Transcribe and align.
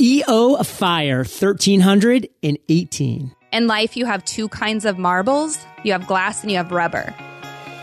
EO 0.00 0.56
Fire 0.62 1.18
1318. 1.18 3.36
In 3.52 3.66
life, 3.66 3.96
you 3.98 4.06
have 4.06 4.24
two 4.24 4.48
kinds 4.48 4.86
of 4.86 4.96
marbles 4.96 5.58
you 5.84 5.92
have 5.92 6.06
glass 6.06 6.40
and 6.40 6.50
you 6.50 6.56
have 6.56 6.72
rubber. 6.72 7.14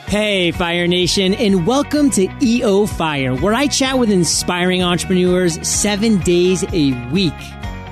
Hey, 0.08 0.50
Fire 0.52 0.88
Nation, 0.88 1.36
and 1.36 1.68
welcome 1.68 2.10
to 2.12 2.28
EO 2.42 2.88
Fire, 2.88 3.36
where 3.36 3.54
I 3.54 3.68
chat 3.68 4.00
with 4.00 4.10
inspiring 4.10 4.82
entrepreneurs 4.82 5.60
seven 5.68 6.18
days 6.22 6.64
a 6.74 6.94
week. 7.12 7.34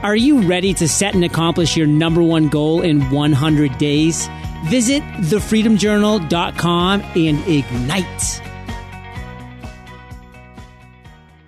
Are 0.01 0.15
you 0.15 0.41
ready 0.41 0.73
to 0.75 0.87
set 0.87 1.13
and 1.13 1.23
accomplish 1.23 1.77
your 1.77 1.85
number 1.85 2.23
one 2.23 2.47
goal 2.47 2.81
in 2.81 3.11
100 3.11 3.77
days? 3.77 4.27
Visit 4.65 5.03
thefreedomjournal.com 5.03 7.01
and 7.01 7.47
ignite. 7.47 8.41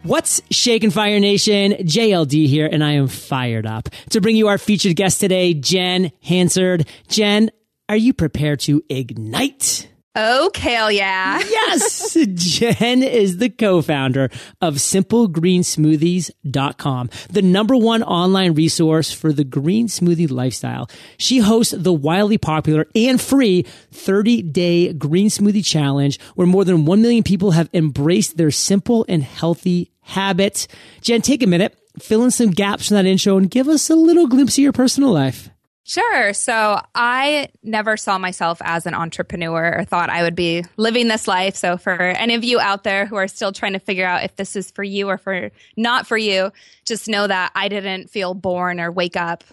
What's 0.08 0.42
shaking 0.50 0.92
Fire 0.92 1.20
Nation? 1.20 1.74
JLD 1.74 2.48
here, 2.48 2.70
and 2.72 2.82
I 2.82 2.94
am 2.94 3.10
fired 3.10 3.66
up 3.66 3.90
to 4.12 4.22
bring 4.22 4.38
you 4.38 4.48
our 4.48 4.58
featured 4.58 4.96
guest 4.96 5.20
today, 5.20 5.54
Jen 5.54 6.14
Hansard. 6.22 6.88
Jen, 7.10 7.52
are 7.90 7.98
you 7.98 8.14
prepared 8.14 8.62
to 8.62 8.82
ignite? 8.88 9.90
Okay, 10.18 10.96
yeah. 10.96 11.40
yes. 11.50 12.16
Jen 12.36 13.04
is 13.04 13.36
the 13.38 13.50
co-founder 13.50 14.30
of 14.62 14.76
simplegreensmoothies.com, 14.76 17.10
the 17.30 17.42
number 17.42 17.76
one 17.76 18.02
online 18.02 18.54
resource 18.54 19.12
for 19.12 19.34
the 19.34 19.44
green 19.44 19.88
smoothie 19.88 20.32
lifestyle. 20.32 20.90
She 21.18 21.40
hosts 21.40 21.74
the 21.78 21.92
wildly 21.92 22.38
popular 22.38 22.88
and 22.96 23.20
free 23.22 23.64
30 23.92 24.42
day 24.42 24.94
green 24.94 25.28
smoothie 25.28 25.66
challenge 25.66 26.18
where 26.36 26.48
more 26.48 26.64
than 26.64 26.86
1 26.86 27.02
million 27.02 27.24
people 27.24 27.52
have 27.52 27.70
embraced 27.74 28.38
their 28.38 28.52
simple 28.52 29.06
and 29.10 29.22
healthy 29.22 29.92
habits. 30.08 30.68
Jen, 31.02 31.22
take 31.22 31.44
a 31.44 31.48
minute, 31.48 31.78
fill 32.00 32.24
in 32.24 32.32
some 32.32 32.50
gaps 32.50 32.88
from 32.88 32.96
that 32.96 33.06
intro 33.06 33.38
and 33.38 33.50
give 33.50 33.68
us 33.68 33.90
a 33.90 33.96
little 33.96 34.28
glimpse 34.28 34.58
of 34.58 34.64
your 34.64 34.74
personal 34.74 35.12
life. 35.12 35.50
Sure. 35.84 36.34
So 36.34 36.82
I 36.96 37.48
never 37.64 37.96
saw 37.96 38.18
myself 38.18 38.62
as 38.62 38.86
an 38.86 38.94
entrepreneur 38.94 39.78
or 39.78 39.86
thought 39.86 40.10
I 40.10 40.24
would 40.24 40.36
be 40.36 40.66
living 40.76 41.08
this 41.08 41.30
life. 41.30 41.56
So 41.56 41.78
for 41.78 41.94
any 41.94 42.36
of 42.36 42.44
you 42.44 42.60
out 42.60 42.84
there 42.84 43.06
who 43.06 43.16
are 43.16 43.30
still 43.30 43.54
trying 43.54 43.72
to 43.72 43.80
figure 43.80 44.06
out 44.06 44.26
if 44.26 44.36
this 44.36 44.58
is 44.58 44.70
for 44.70 44.84
you 44.84 45.08
or 45.08 45.18
for 45.18 45.50
not 45.78 46.06
for 46.06 46.18
you, 46.18 46.52
just 46.84 47.08
know 47.08 47.26
that 47.26 47.54
I 47.56 47.70
didn't 47.70 48.10
feel 48.10 48.34
born 48.34 48.82
or 48.82 48.92
wake 48.92 49.16
up 49.16 49.46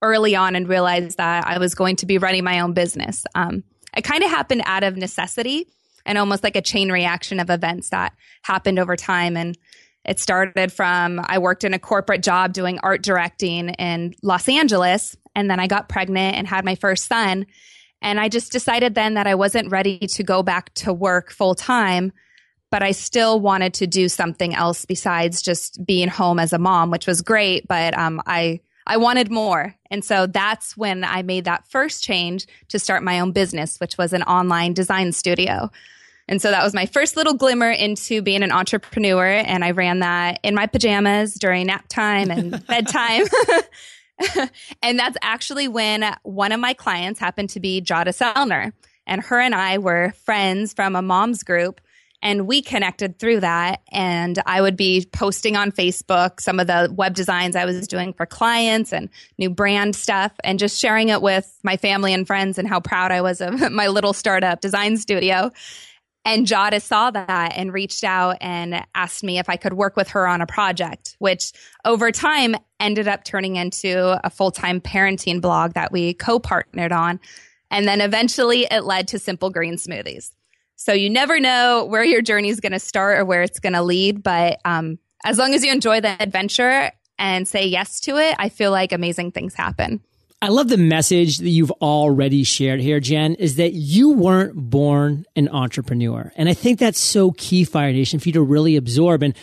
early 0.00 0.34
on 0.34 0.56
and 0.56 0.68
realize 0.68 1.16
that 1.16 1.46
I 1.46 1.58
was 1.58 1.74
going 1.74 1.96
to 1.96 2.06
be 2.06 2.16
running 2.16 2.44
my 2.44 2.60
own 2.60 2.72
business. 2.72 3.26
Um, 3.34 3.62
it 3.94 4.04
kind 4.04 4.24
of 4.24 4.30
happened 4.30 4.62
out 4.64 4.84
of 4.84 4.96
necessity 4.96 5.66
and 6.06 6.18
almost 6.18 6.42
like 6.42 6.56
a 6.56 6.62
chain 6.62 6.90
reaction 6.90 7.40
of 7.40 7.50
events 7.50 7.90
that 7.90 8.14
happened 8.42 8.78
over 8.78 8.96
time. 8.96 9.36
And 9.36 9.56
it 10.04 10.18
started 10.18 10.72
from 10.72 11.20
I 11.24 11.38
worked 11.38 11.64
in 11.64 11.74
a 11.74 11.78
corporate 11.78 12.22
job 12.22 12.52
doing 12.52 12.78
art 12.82 13.02
directing 13.02 13.70
in 13.70 14.14
Los 14.22 14.48
Angeles 14.48 15.16
and 15.34 15.50
then 15.50 15.60
I 15.60 15.66
got 15.66 15.88
pregnant 15.88 16.36
and 16.36 16.46
had 16.46 16.64
my 16.64 16.74
first 16.74 17.06
son. 17.06 17.46
And 18.00 18.18
I 18.18 18.28
just 18.28 18.52
decided 18.52 18.94
then 18.94 19.14
that 19.14 19.26
I 19.26 19.36
wasn't 19.36 19.70
ready 19.70 19.98
to 19.98 20.22
go 20.22 20.42
back 20.42 20.74
to 20.74 20.92
work 20.92 21.30
full 21.30 21.54
time, 21.54 22.12
but 22.70 22.82
I 22.82 22.90
still 22.90 23.38
wanted 23.40 23.74
to 23.74 23.86
do 23.86 24.08
something 24.08 24.54
else 24.54 24.84
besides 24.84 25.40
just 25.40 25.84
being 25.86 26.08
home 26.08 26.38
as 26.38 26.52
a 26.52 26.58
mom, 26.58 26.90
which 26.90 27.06
was 27.06 27.22
great. 27.22 27.68
But 27.68 27.96
um, 27.96 28.20
I 28.26 28.60
I 28.86 28.96
wanted 28.96 29.30
more, 29.30 29.74
and 29.90 30.04
so 30.04 30.26
that's 30.26 30.76
when 30.76 31.04
I 31.04 31.22
made 31.22 31.44
that 31.44 31.66
first 31.68 32.02
change 32.02 32.46
to 32.68 32.78
start 32.78 33.02
my 33.02 33.20
own 33.20 33.32
business, 33.32 33.78
which 33.78 33.98
was 33.98 34.12
an 34.12 34.22
online 34.22 34.72
design 34.74 35.12
studio. 35.12 35.70
And 36.28 36.40
so 36.40 36.50
that 36.50 36.62
was 36.62 36.72
my 36.72 36.86
first 36.86 37.16
little 37.16 37.34
glimmer 37.34 37.70
into 37.70 38.22
being 38.22 38.42
an 38.42 38.52
entrepreneur. 38.52 39.26
And 39.26 39.64
I 39.64 39.72
ran 39.72 39.98
that 40.00 40.40
in 40.42 40.54
my 40.54 40.66
pajamas 40.66 41.34
during 41.34 41.66
nap 41.66 41.86
time 41.88 42.30
and 42.30 42.64
bedtime. 42.66 43.26
and 44.82 44.98
that's 44.98 45.16
actually 45.22 45.68
when 45.68 46.14
one 46.22 46.52
of 46.52 46.60
my 46.60 46.74
clients 46.74 47.18
happened 47.18 47.50
to 47.50 47.60
be 47.60 47.82
Jada 47.82 48.08
Sellner. 48.08 48.72
And 49.06 49.20
her 49.22 49.40
and 49.40 49.54
I 49.54 49.78
were 49.78 50.14
friends 50.24 50.72
from 50.72 50.94
a 50.94 51.02
mom's 51.02 51.42
group. 51.42 51.80
And 52.22 52.46
we 52.46 52.62
connected 52.62 53.18
through 53.18 53.40
that. 53.40 53.82
And 53.90 54.40
I 54.46 54.60
would 54.60 54.76
be 54.76 55.06
posting 55.12 55.56
on 55.56 55.72
Facebook 55.72 56.40
some 56.40 56.60
of 56.60 56.68
the 56.68 56.92
web 56.96 57.14
designs 57.14 57.56
I 57.56 57.64
was 57.64 57.88
doing 57.88 58.12
for 58.12 58.26
clients 58.26 58.92
and 58.92 59.08
new 59.38 59.50
brand 59.50 59.96
stuff 59.96 60.32
and 60.44 60.58
just 60.58 60.80
sharing 60.80 61.08
it 61.08 61.20
with 61.20 61.58
my 61.64 61.76
family 61.76 62.14
and 62.14 62.26
friends 62.26 62.58
and 62.58 62.68
how 62.68 62.80
proud 62.80 63.10
I 63.10 63.20
was 63.20 63.40
of 63.40 63.70
my 63.72 63.88
little 63.88 64.12
startup 64.12 64.60
design 64.60 64.96
studio. 64.96 65.50
And 66.24 66.46
Jada 66.46 66.80
saw 66.80 67.10
that 67.10 67.54
and 67.56 67.72
reached 67.72 68.04
out 68.04 68.36
and 68.40 68.84
asked 68.94 69.24
me 69.24 69.38
if 69.38 69.48
I 69.48 69.56
could 69.56 69.72
work 69.72 69.96
with 69.96 70.08
her 70.10 70.28
on 70.28 70.40
a 70.40 70.46
project, 70.46 71.16
which 71.18 71.52
over 71.84 72.12
time 72.12 72.54
ended 72.78 73.08
up 73.08 73.24
turning 73.24 73.56
into 73.56 74.20
a 74.24 74.30
full 74.30 74.52
time 74.52 74.80
parenting 74.80 75.40
blog 75.40 75.72
that 75.72 75.90
we 75.90 76.14
co 76.14 76.38
partnered 76.38 76.92
on. 76.92 77.18
And 77.72 77.88
then 77.88 78.00
eventually 78.00 78.68
it 78.70 78.84
led 78.84 79.08
to 79.08 79.18
Simple 79.18 79.50
Green 79.50 79.74
Smoothies. 79.74 80.30
So 80.82 80.92
you 80.92 81.10
never 81.10 81.38
know 81.38 81.84
where 81.84 82.02
your 82.02 82.22
journey 82.22 82.48
is 82.48 82.58
going 82.58 82.72
to 82.72 82.80
start 82.80 83.16
or 83.16 83.24
where 83.24 83.44
it's 83.44 83.60
going 83.60 83.74
to 83.74 83.82
lead. 83.82 84.20
But 84.20 84.58
um, 84.64 84.98
as 85.22 85.38
long 85.38 85.54
as 85.54 85.64
you 85.64 85.70
enjoy 85.70 86.00
the 86.00 86.20
adventure 86.20 86.90
and 87.20 87.46
say 87.46 87.66
yes 87.66 88.00
to 88.00 88.16
it, 88.16 88.34
I 88.36 88.48
feel 88.48 88.72
like 88.72 88.90
amazing 88.90 89.30
things 89.30 89.54
happen. 89.54 90.02
I 90.42 90.48
love 90.48 90.68
the 90.68 90.76
message 90.76 91.38
that 91.38 91.50
you've 91.50 91.70
already 91.70 92.42
shared 92.42 92.80
here, 92.80 92.98
Jen, 92.98 93.34
is 93.34 93.54
that 93.56 93.74
you 93.74 94.10
weren't 94.10 94.56
born 94.56 95.24
an 95.36 95.48
entrepreneur. 95.50 96.32
And 96.34 96.48
I 96.48 96.54
think 96.54 96.80
that's 96.80 96.98
so 96.98 97.30
key, 97.30 97.62
Fire 97.62 97.92
Nation, 97.92 98.18
for 98.18 98.30
you 98.30 98.32
to 98.32 98.42
really 98.42 98.74
absorb. 98.74 99.22
And 99.22 99.36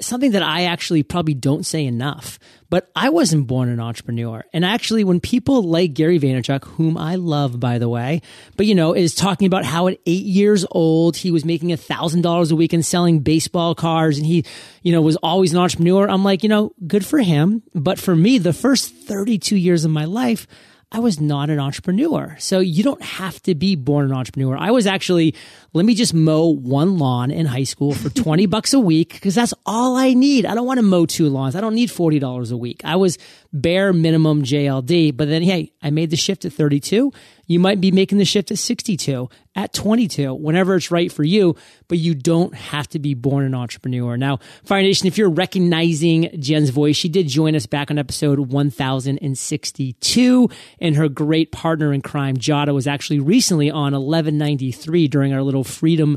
something 0.00 0.32
that 0.32 0.42
I 0.42 0.64
actually 0.64 1.02
probably 1.02 1.34
don't 1.34 1.64
say 1.64 1.84
enough, 1.84 2.38
but 2.70 2.90
I 2.96 3.10
wasn't 3.10 3.46
born 3.46 3.68
an 3.68 3.80
entrepreneur. 3.80 4.44
And 4.52 4.64
actually, 4.64 5.04
when 5.04 5.20
people 5.20 5.62
like 5.62 5.94
Gary 5.94 6.18
Vaynerchuk, 6.18 6.64
whom 6.64 6.96
I 6.96 7.16
love, 7.16 7.60
by 7.60 7.78
the 7.78 7.88
way, 7.88 8.22
but 8.56 8.66
you 8.66 8.74
know, 8.74 8.94
is 8.94 9.14
talking 9.14 9.46
about 9.46 9.64
how 9.64 9.88
at 9.88 9.98
eight 10.06 10.24
years 10.24 10.64
old, 10.70 11.16
he 11.16 11.30
was 11.30 11.44
making 11.44 11.72
a 11.72 11.76
thousand 11.76 12.22
dollars 12.22 12.50
a 12.50 12.56
week 12.56 12.72
and 12.72 12.84
selling 12.84 13.20
baseball 13.20 13.74
cards 13.74 14.16
and 14.18 14.26
he, 14.26 14.44
you 14.82 14.92
know, 14.92 15.02
was 15.02 15.16
always 15.16 15.52
an 15.52 15.58
entrepreneur. 15.58 16.08
I'm 16.08 16.24
like, 16.24 16.42
you 16.42 16.48
know, 16.48 16.72
good 16.86 17.04
for 17.04 17.18
him. 17.18 17.62
But 17.74 17.98
for 17.98 18.16
me, 18.16 18.38
the 18.38 18.52
first 18.52 18.94
32 18.94 19.56
years 19.56 19.84
of 19.84 19.90
my 19.90 20.06
life, 20.06 20.46
I 20.94 20.98
was 20.98 21.20
not 21.20 21.48
an 21.48 21.58
entrepreneur. 21.58 22.36
So 22.38 22.60
you 22.60 22.82
don't 22.82 23.02
have 23.02 23.40
to 23.44 23.54
be 23.54 23.76
born 23.76 24.04
an 24.04 24.12
entrepreneur. 24.12 24.56
I 24.58 24.70
was 24.70 24.86
actually, 24.86 25.34
let 25.72 25.86
me 25.86 25.94
just 25.94 26.12
mow 26.12 26.48
one 26.48 26.98
lawn 26.98 27.30
in 27.30 27.46
high 27.46 27.64
school 27.64 27.94
for 27.94 28.10
20 28.14 28.44
bucks 28.44 28.74
a 28.74 28.78
week 28.78 29.14
because 29.14 29.34
that's 29.34 29.54
all 29.64 29.96
I 29.96 30.12
need. 30.12 30.44
I 30.44 30.54
don't 30.54 30.66
want 30.66 30.78
to 30.78 30.82
mow 30.82 31.06
two 31.06 31.30
lawns. 31.30 31.56
I 31.56 31.62
don't 31.62 31.74
need 31.74 31.88
$40 31.88 32.52
a 32.52 32.56
week. 32.56 32.82
I 32.84 32.96
was 32.96 33.16
bare 33.54 33.94
minimum 33.94 34.42
JLD. 34.42 35.16
But 35.16 35.28
then, 35.28 35.42
hey, 35.42 35.72
I 35.82 35.88
made 35.88 36.10
the 36.10 36.16
shift 36.16 36.44
at 36.44 36.52
32 36.52 37.10
you 37.46 37.58
might 37.58 37.80
be 37.80 37.90
making 37.90 38.18
the 38.18 38.24
shift 38.24 38.50
at 38.50 38.58
62, 38.58 39.28
at 39.54 39.74
22, 39.74 40.34
whenever 40.34 40.76
it's 40.76 40.90
right 40.90 41.12
for 41.12 41.24
you, 41.24 41.56
but 41.88 41.98
you 41.98 42.14
don't 42.14 42.54
have 42.54 42.88
to 42.88 42.98
be 42.98 43.12
born 43.14 43.44
an 43.44 43.54
entrepreneur. 43.54 44.16
Now, 44.16 44.38
Fire 44.64 44.80
Nation, 44.82 45.06
if 45.06 45.18
you're 45.18 45.28
recognizing 45.28 46.30
Jen's 46.40 46.70
voice, 46.70 46.96
she 46.96 47.10
did 47.10 47.28
join 47.28 47.54
us 47.54 47.66
back 47.66 47.90
on 47.90 47.98
episode 47.98 48.38
1062, 48.38 50.48
and 50.80 50.96
her 50.96 51.08
great 51.08 51.52
partner 51.52 51.92
in 51.92 52.00
crime, 52.00 52.36
Jada, 52.36 52.72
was 52.72 52.86
actually 52.86 53.20
recently 53.20 53.70
on 53.70 53.92
1193 53.92 55.08
during 55.08 55.34
our 55.34 55.42
little 55.42 55.64
freedom 55.64 56.16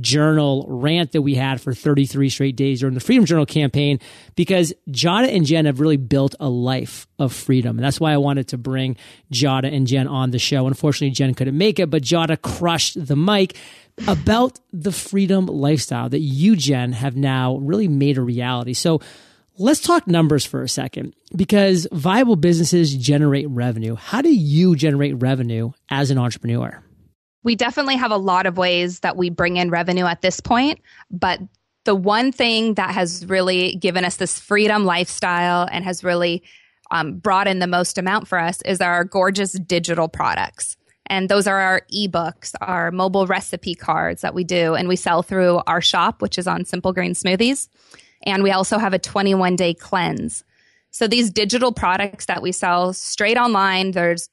journal 0.00 0.64
rant 0.68 1.12
that 1.12 1.22
we 1.22 1.34
had 1.34 1.60
for 1.60 1.74
33 1.74 2.28
straight 2.28 2.56
days 2.56 2.80
during 2.80 2.94
the 2.94 3.00
Freedom 3.00 3.24
Journal 3.24 3.46
campaign 3.46 4.00
because 4.34 4.72
Jada 4.88 5.34
and 5.34 5.44
Jen 5.46 5.66
have 5.66 5.80
really 5.80 5.96
built 5.96 6.34
a 6.40 6.48
life 6.48 7.06
of 7.18 7.32
freedom. 7.32 7.78
And 7.78 7.84
that's 7.84 8.00
why 8.00 8.12
I 8.12 8.16
wanted 8.18 8.48
to 8.48 8.58
bring 8.58 8.96
Jada 9.32 9.72
and 9.72 9.86
Jen 9.86 10.06
on 10.08 10.30
the 10.30 10.38
show. 10.38 10.66
Unfortunately, 10.66 11.10
Jen 11.10 11.34
couldn't 11.34 11.56
make 11.56 11.78
it, 11.78 11.90
but 11.90 12.02
Jada 12.02 12.40
crushed 12.40 13.06
the 13.06 13.16
mic 13.16 13.56
about 14.06 14.60
the 14.72 14.92
freedom 14.92 15.46
lifestyle 15.46 16.08
that 16.08 16.20
you, 16.20 16.56
Jen, 16.56 16.92
have 16.92 17.16
now 17.16 17.56
really 17.56 17.88
made 17.88 18.18
a 18.18 18.22
reality. 18.22 18.74
So 18.74 19.00
let's 19.58 19.80
talk 19.80 20.06
numbers 20.06 20.44
for 20.44 20.62
a 20.62 20.68
second 20.68 21.14
because 21.34 21.86
viable 21.92 22.36
businesses 22.36 22.94
generate 22.94 23.48
revenue. 23.48 23.94
How 23.94 24.22
do 24.22 24.32
you 24.32 24.76
generate 24.76 25.20
revenue 25.20 25.72
as 25.90 26.10
an 26.10 26.18
entrepreneur? 26.18 26.82
We 27.46 27.54
definitely 27.54 27.94
have 27.94 28.10
a 28.10 28.16
lot 28.16 28.44
of 28.44 28.58
ways 28.58 29.00
that 29.00 29.16
we 29.16 29.30
bring 29.30 29.56
in 29.56 29.70
revenue 29.70 30.04
at 30.04 30.20
this 30.20 30.40
point, 30.40 30.80
but 31.12 31.38
the 31.84 31.94
one 31.94 32.32
thing 32.32 32.74
that 32.74 32.90
has 32.90 33.24
really 33.26 33.76
given 33.76 34.04
us 34.04 34.16
this 34.16 34.40
freedom 34.40 34.84
lifestyle 34.84 35.68
and 35.70 35.84
has 35.84 36.02
really 36.02 36.42
um, 36.90 37.18
brought 37.18 37.46
in 37.46 37.60
the 37.60 37.68
most 37.68 37.98
amount 37.98 38.26
for 38.26 38.36
us 38.36 38.62
is 38.62 38.80
our 38.80 39.04
gorgeous 39.04 39.52
digital 39.52 40.08
products. 40.08 40.76
And 41.06 41.28
those 41.28 41.46
are 41.46 41.60
our 41.60 41.82
ebooks, 41.94 42.52
our 42.60 42.90
mobile 42.90 43.28
recipe 43.28 43.76
cards 43.76 44.22
that 44.22 44.34
we 44.34 44.42
do, 44.42 44.74
and 44.74 44.88
we 44.88 44.96
sell 44.96 45.22
through 45.22 45.62
our 45.68 45.80
shop, 45.80 46.20
which 46.20 46.38
is 46.38 46.48
on 46.48 46.64
Simple 46.64 46.92
Green 46.92 47.12
Smoothies. 47.12 47.68
And 48.24 48.42
we 48.42 48.50
also 48.50 48.76
have 48.76 48.92
a 48.92 48.98
21 48.98 49.54
day 49.54 49.72
cleanse. 49.72 50.42
So 50.90 51.06
these 51.06 51.30
digital 51.30 51.70
products 51.70 52.26
that 52.26 52.42
we 52.42 52.50
sell 52.50 52.92
straight 52.92 53.38
online, 53.38 53.92
there's 53.92 54.28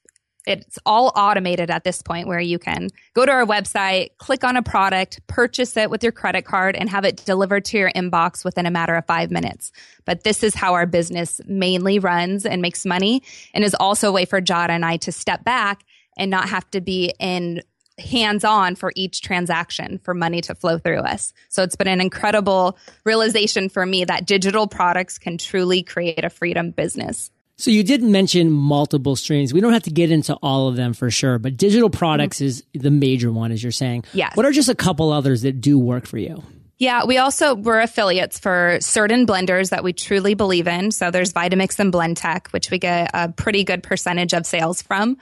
it's 0.45 0.77
all 0.85 1.11
automated 1.15 1.69
at 1.69 1.83
this 1.83 2.01
point 2.01 2.27
where 2.27 2.39
you 2.39 2.59
can 2.59 2.89
go 3.13 3.25
to 3.25 3.31
our 3.31 3.45
website, 3.45 4.09
click 4.17 4.43
on 4.43 4.57
a 4.57 4.63
product, 4.63 5.25
purchase 5.27 5.77
it 5.77 5.89
with 5.89 6.03
your 6.03 6.11
credit 6.11 6.43
card, 6.43 6.75
and 6.75 6.89
have 6.89 7.05
it 7.05 7.23
delivered 7.25 7.65
to 7.65 7.77
your 7.77 7.91
inbox 7.91 8.43
within 8.43 8.65
a 8.65 8.71
matter 8.71 8.95
of 8.95 9.05
five 9.05 9.31
minutes. 9.31 9.71
But 10.05 10.23
this 10.23 10.43
is 10.43 10.53
how 10.53 10.73
our 10.73 10.85
business 10.85 11.39
mainly 11.45 11.99
runs 11.99 12.45
and 12.45 12.61
makes 12.61 12.85
money 12.85 13.23
and 13.53 13.63
is 13.63 13.75
also 13.75 14.09
a 14.09 14.11
way 14.11 14.25
for 14.25 14.41
Jada 14.41 14.69
and 14.69 14.85
I 14.85 14.97
to 14.97 15.11
step 15.11 15.43
back 15.43 15.83
and 16.17 16.29
not 16.29 16.49
have 16.49 16.69
to 16.71 16.81
be 16.81 17.13
in 17.19 17.61
hands 17.99 18.43
on 18.43 18.75
for 18.75 18.91
each 18.95 19.21
transaction 19.21 19.99
for 20.03 20.13
money 20.13 20.41
to 20.41 20.55
flow 20.55 20.77
through 20.77 20.99
us. 20.99 21.33
So 21.49 21.63
it's 21.63 21.75
been 21.75 21.87
an 21.87 22.01
incredible 22.01 22.77
realization 23.03 23.69
for 23.69 23.85
me 23.85 24.05
that 24.05 24.25
digital 24.25 24.67
products 24.67 25.17
can 25.17 25.37
truly 25.37 25.83
create 25.83 26.23
a 26.23 26.29
freedom 26.29 26.71
business. 26.71 27.31
So 27.57 27.71
you 27.71 27.83
did 27.83 28.01
mention 28.01 28.51
multiple 28.51 29.15
streams. 29.15 29.53
We 29.53 29.61
don't 29.61 29.73
have 29.73 29.83
to 29.83 29.91
get 29.91 30.11
into 30.11 30.33
all 30.41 30.67
of 30.67 30.75
them 30.75 30.93
for 30.93 31.11
sure, 31.11 31.37
but 31.37 31.55
digital 31.55 31.89
products 31.89 32.37
mm-hmm. 32.37 32.45
is 32.45 32.63
the 32.73 32.91
major 32.91 33.31
one, 33.31 33.51
as 33.51 33.61
you're 33.61 33.71
saying. 33.71 34.05
Yes. 34.13 34.35
What 34.35 34.45
are 34.45 34.51
just 34.51 34.69
a 34.69 34.75
couple 34.75 35.11
others 35.11 35.43
that 35.43 35.61
do 35.61 35.77
work 35.77 36.07
for 36.07 36.17
you? 36.17 36.43
Yeah, 36.79 37.05
we 37.05 37.17
also 37.17 37.55
we're 37.55 37.81
affiliates 37.81 38.39
for 38.39 38.77
certain 38.81 39.27
blenders 39.27 39.69
that 39.69 39.83
we 39.83 39.93
truly 39.93 40.33
believe 40.33 40.67
in. 40.67 40.91
So 40.91 41.11
there's 41.11 41.31
Vitamix 41.31 41.79
and 41.79 41.93
Blendtec, 41.93 42.51
which 42.51 42.71
we 42.71 42.79
get 42.79 43.11
a 43.13 43.29
pretty 43.29 43.63
good 43.63 43.83
percentage 43.83 44.33
of 44.33 44.45
sales 44.45 44.81
from 44.81 45.17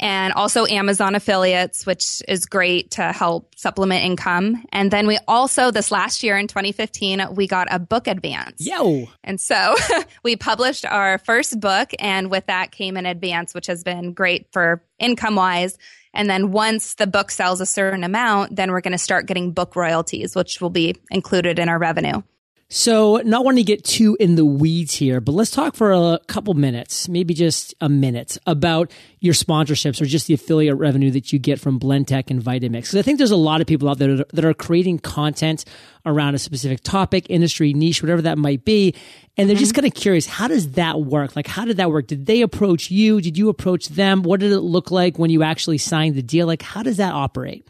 and 0.00 0.32
also 0.34 0.66
Amazon 0.66 1.14
affiliates, 1.14 1.86
which 1.86 2.22
is 2.28 2.44
great 2.44 2.90
to 2.92 3.12
help 3.12 3.54
supplement 3.56 4.04
income. 4.04 4.62
And 4.70 4.90
then 4.90 5.06
we 5.06 5.18
also, 5.26 5.70
this 5.70 5.90
last 5.90 6.22
year 6.22 6.36
in 6.36 6.48
2015, 6.48 7.34
we 7.34 7.46
got 7.46 7.68
a 7.70 7.78
book 7.78 8.06
advance. 8.06 8.66
Yo. 8.66 9.08
And 9.24 9.40
so 9.40 9.74
we 10.22 10.36
published 10.36 10.84
our 10.84 11.18
first 11.18 11.60
book, 11.60 11.92
and 11.98 12.30
with 12.30 12.46
that 12.46 12.72
came 12.72 12.96
an 12.96 13.06
advance, 13.06 13.54
which 13.54 13.66
has 13.68 13.82
been 13.82 14.12
great 14.12 14.46
for 14.52 14.82
income 14.98 15.36
wise. 15.36 15.78
And 16.12 16.30
then 16.30 16.50
once 16.50 16.94
the 16.94 17.06
book 17.06 17.30
sells 17.30 17.60
a 17.60 17.66
certain 17.66 18.04
amount, 18.04 18.56
then 18.56 18.72
we're 18.72 18.80
going 18.80 18.92
to 18.92 18.98
start 18.98 19.26
getting 19.26 19.52
book 19.52 19.76
royalties, 19.76 20.34
which 20.34 20.60
will 20.60 20.70
be 20.70 20.96
included 21.10 21.58
in 21.58 21.68
our 21.68 21.78
revenue. 21.78 22.22
So, 22.68 23.18
not 23.18 23.44
wanting 23.44 23.64
to 23.64 23.72
get 23.72 23.84
too 23.84 24.16
in 24.18 24.34
the 24.34 24.44
weeds 24.44 24.92
here, 24.92 25.20
but 25.20 25.32
let's 25.32 25.52
talk 25.52 25.76
for 25.76 25.92
a 25.92 26.18
couple 26.26 26.52
minutes, 26.54 27.08
maybe 27.08 27.32
just 27.32 27.76
a 27.80 27.88
minute, 27.88 28.38
about 28.44 28.90
your 29.20 29.34
sponsorships 29.34 30.00
or 30.00 30.04
just 30.04 30.26
the 30.26 30.34
affiliate 30.34 30.76
revenue 30.76 31.12
that 31.12 31.32
you 31.32 31.38
get 31.38 31.60
from 31.60 31.78
Blendtec 31.78 32.28
and 32.28 32.42
Vitamix. 32.42 32.72
Because 32.72 32.96
I 32.96 33.02
think 33.02 33.18
there's 33.18 33.30
a 33.30 33.36
lot 33.36 33.60
of 33.60 33.68
people 33.68 33.88
out 33.88 33.98
there 33.98 34.16
that 34.16 34.44
are 34.44 34.52
creating 34.52 34.98
content 34.98 35.64
around 36.04 36.34
a 36.34 36.40
specific 36.40 36.80
topic, 36.82 37.26
industry, 37.30 37.72
niche, 37.72 38.02
whatever 38.02 38.22
that 38.22 38.36
might 38.36 38.64
be. 38.64 38.96
And 39.36 39.48
they're 39.48 39.54
mm-hmm. 39.54 39.60
just 39.60 39.74
kind 39.74 39.86
of 39.86 39.94
curious, 39.94 40.26
how 40.26 40.48
does 40.48 40.72
that 40.72 41.00
work? 41.02 41.36
Like, 41.36 41.46
how 41.46 41.66
did 41.66 41.76
that 41.76 41.92
work? 41.92 42.08
Did 42.08 42.26
they 42.26 42.42
approach 42.42 42.90
you? 42.90 43.20
Did 43.20 43.38
you 43.38 43.48
approach 43.48 43.90
them? 43.90 44.24
What 44.24 44.40
did 44.40 44.50
it 44.50 44.60
look 44.60 44.90
like 44.90 45.20
when 45.20 45.30
you 45.30 45.44
actually 45.44 45.78
signed 45.78 46.16
the 46.16 46.22
deal? 46.22 46.48
Like, 46.48 46.62
how 46.62 46.82
does 46.82 46.96
that 46.96 47.12
operate? 47.12 47.64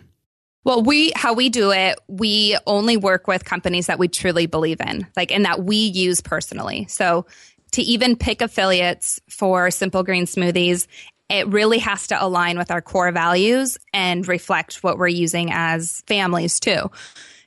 Well, 0.66 0.82
we, 0.82 1.12
how 1.14 1.32
we 1.32 1.48
do 1.48 1.70
it, 1.70 1.96
we 2.08 2.58
only 2.66 2.96
work 2.96 3.28
with 3.28 3.44
companies 3.44 3.86
that 3.86 4.00
we 4.00 4.08
truly 4.08 4.46
believe 4.46 4.80
in, 4.80 5.06
like, 5.16 5.30
and 5.30 5.44
that 5.44 5.62
we 5.62 5.76
use 5.76 6.20
personally. 6.20 6.86
So 6.88 7.24
to 7.70 7.82
even 7.82 8.16
pick 8.16 8.42
affiliates 8.42 9.20
for 9.30 9.70
Simple 9.70 10.02
Green 10.02 10.24
Smoothies, 10.24 10.88
it 11.28 11.46
really 11.46 11.78
has 11.78 12.08
to 12.08 12.20
align 12.20 12.58
with 12.58 12.72
our 12.72 12.82
core 12.82 13.12
values 13.12 13.78
and 13.94 14.26
reflect 14.26 14.82
what 14.82 14.98
we're 14.98 15.06
using 15.06 15.50
as 15.52 16.02
families 16.08 16.58
too. 16.58 16.90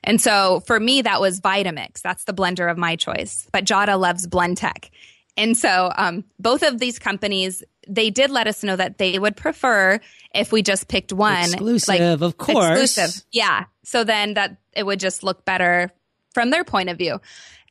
And 0.02 0.18
so 0.18 0.60
for 0.60 0.80
me, 0.80 1.02
that 1.02 1.20
was 1.20 1.42
Vitamix. 1.42 2.00
That's 2.00 2.24
the 2.24 2.32
blender 2.32 2.70
of 2.70 2.78
my 2.78 2.96
choice. 2.96 3.46
But 3.52 3.66
Jada 3.66 4.00
loves 4.00 4.26
Blendtec. 4.26 4.88
And 5.36 5.58
so 5.58 5.92
um, 5.94 6.24
both 6.38 6.62
of 6.62 6.78
these 6.78 6.98
companies, 6.98 7.62
they 7.90 8.08
did 8.10 8.30
let 8.30 8.46
us 8.46 8.62
know 8.62 8.76
that 8.76 8.98
they 8.98 9.18
would 9.18 9.36
prefer 9.36 9.98
if 10.34 10.52
we 10.52 10.62
just 10.62 10.88
picked 10.88 11.12
one. 11.12 11.44
Exclusive, 11.44 11.88
like, 11.88 12.00
of 12.00 12.38
course. 12.38 12.80
Exclusive. 12.80 13.24
Yeah. 13.32 13.64
So 13.82 14.04
then 14.04 14.34
that 14.34 14.56
it 14.72 14.86
would 14.86 15.00
just 15.00 15.22
look 15.22 15.44
better 15.44 15.90
from 16.32 16.50
their 16.50 16.64
point 16.64 16.88
of 16.88 16.96
view. 16.96 17.20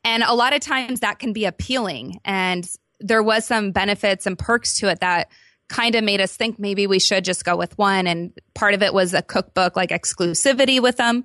And 0.04 0.24
a 0.24 0.34
lot 0.34 0.54
of 0.54 0.60
times 0.60 1.00
that 1.00 1.20
can 1.20 1.32
be 1.34 1.46
appealing. 1.46 2.20
And 2.26 2.70
there 3.00 3.24
was 3.24 3.46
some 3.46 3.72
benefits 3.72 4.26
and 4.26 4.38
perks 4.38 4.80
to 4.80 4.90
it 4.90 5.00
that 5.00 5.32
kind 5.70 5.96
of 5.96 6.04
made 6.04 6.20
us 6.20 6.36
think 6.36 6.60
maybe 6.60 6.86
we 6.88 7.00
should 7.00 7.24
just 7.24 7.46
go 7.46 7.56
with 7.56 7.78
one. 7.78 8.06
And 8.06 8.34
part 8.54 8.74
of 8.74 8.84
it 8.84 8.94
was 8.94 9.14
a 9.14 9.22
cookbook 9.22 9.78
like 9.78 9.92
exclusivity 9.92 10.82
with 10.82 10.98
them. 10.98 11.24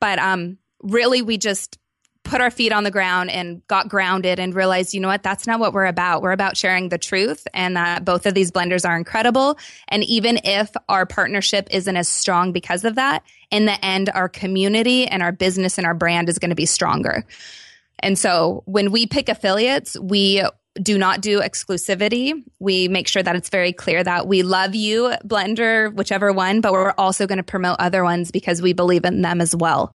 But 0.00 0.18
um, 0.18 0.58
really, 0.82 1.22
we 1.22 1.38
just 1.38 1.78
put 2.24 2.40
our 2.40 2.50
feet 2.50 2.72
on 2.72 2.84
the 2.84 2.90
ground 2.90 3.30
and 3.30 3.64
got 3.68 3.88
grounded 3.88 4.38
and 4.38 4.54
realized, 4.54 4.94
you 4.94 5.00
know 5.00 5.08
what, 5.08 5.22
that's 5.22 5.46
not 5.46 5.60
what 5.60 5.72
we're 5.72 5.84
about. 5.84 6.22
We're 6.22 6.32
about 6.32 6.56
sharing 6.56 6.88
the 6.88 6.98
truth 6.98 7.46
and 7.54 7.76
that 7.76 8.04
both 8.04 8.26
of 8.26 8.34
these 8.34 8.50
blenders 8.50 8.88
are 8.88 8.96
incredible. 8.96 9.58
And 9.88 10.02
even 10.04 10.40
if 10.42 10.70
our 10.88 11.06
partnership 11.06 11.68
isn't 11.70 11.96
as 11.96 12.08
strong 12.08 12.52
because 12.52 12.84
of 12.84 12.96
that, 12.96 13.22
in 13.50 13.66
the 13.66 13.84
end, 13.84 14.10
our 14.12 14.28
community 14.28 15.06
and 15.06 15.22
our 15.22 15.32
business 15.32 15.78
and 15.78 15.86
our 15.86 15.94
brand 15.94 16.28
is 16.28 16.38
going 16.38 16.48
to 16.50 16.56
be 16.56 16.66
stronger. 16.66 17.24
And 18.00 18.18
so 18.18 18.62
when 18.66 18.90
we 18.90 19.06
pick 19.06 19.28
affiliates, 19.28 19.98
we 19.98 20.42
do 20.82 20.98
not 20.98 21.20
do 21.20 21.40
exclusivity. 21.40 22.42
We 22.58 22.88
make 22.88 23.06
sure 23.06 23.22
that 23.22 23.36
it's 23.36 23.48
very 23.48 23.72
clear 23.72 24.02
that 24.02 24.26
we 24.26 24.42
love 24.42 24.74
you, 24.74 25.14
Blender, 25.24 25.94
whichever 25.94 26.32
one, 26.32 26.60
but 26.60 26.72
we're 26.72 26.94
also 26.98 27.26
going 27.26 27.38
to 27.38 27.44
promote 27.44 27.76
other 27.78 28.02
ones 28.02 28.32
because 28.32 28.60
we 28.60 28.72
believe 28.72 29.04
in 29.04 29.22
them 29.22 29.40
as 29.40 29.54
well. 29.54 29.92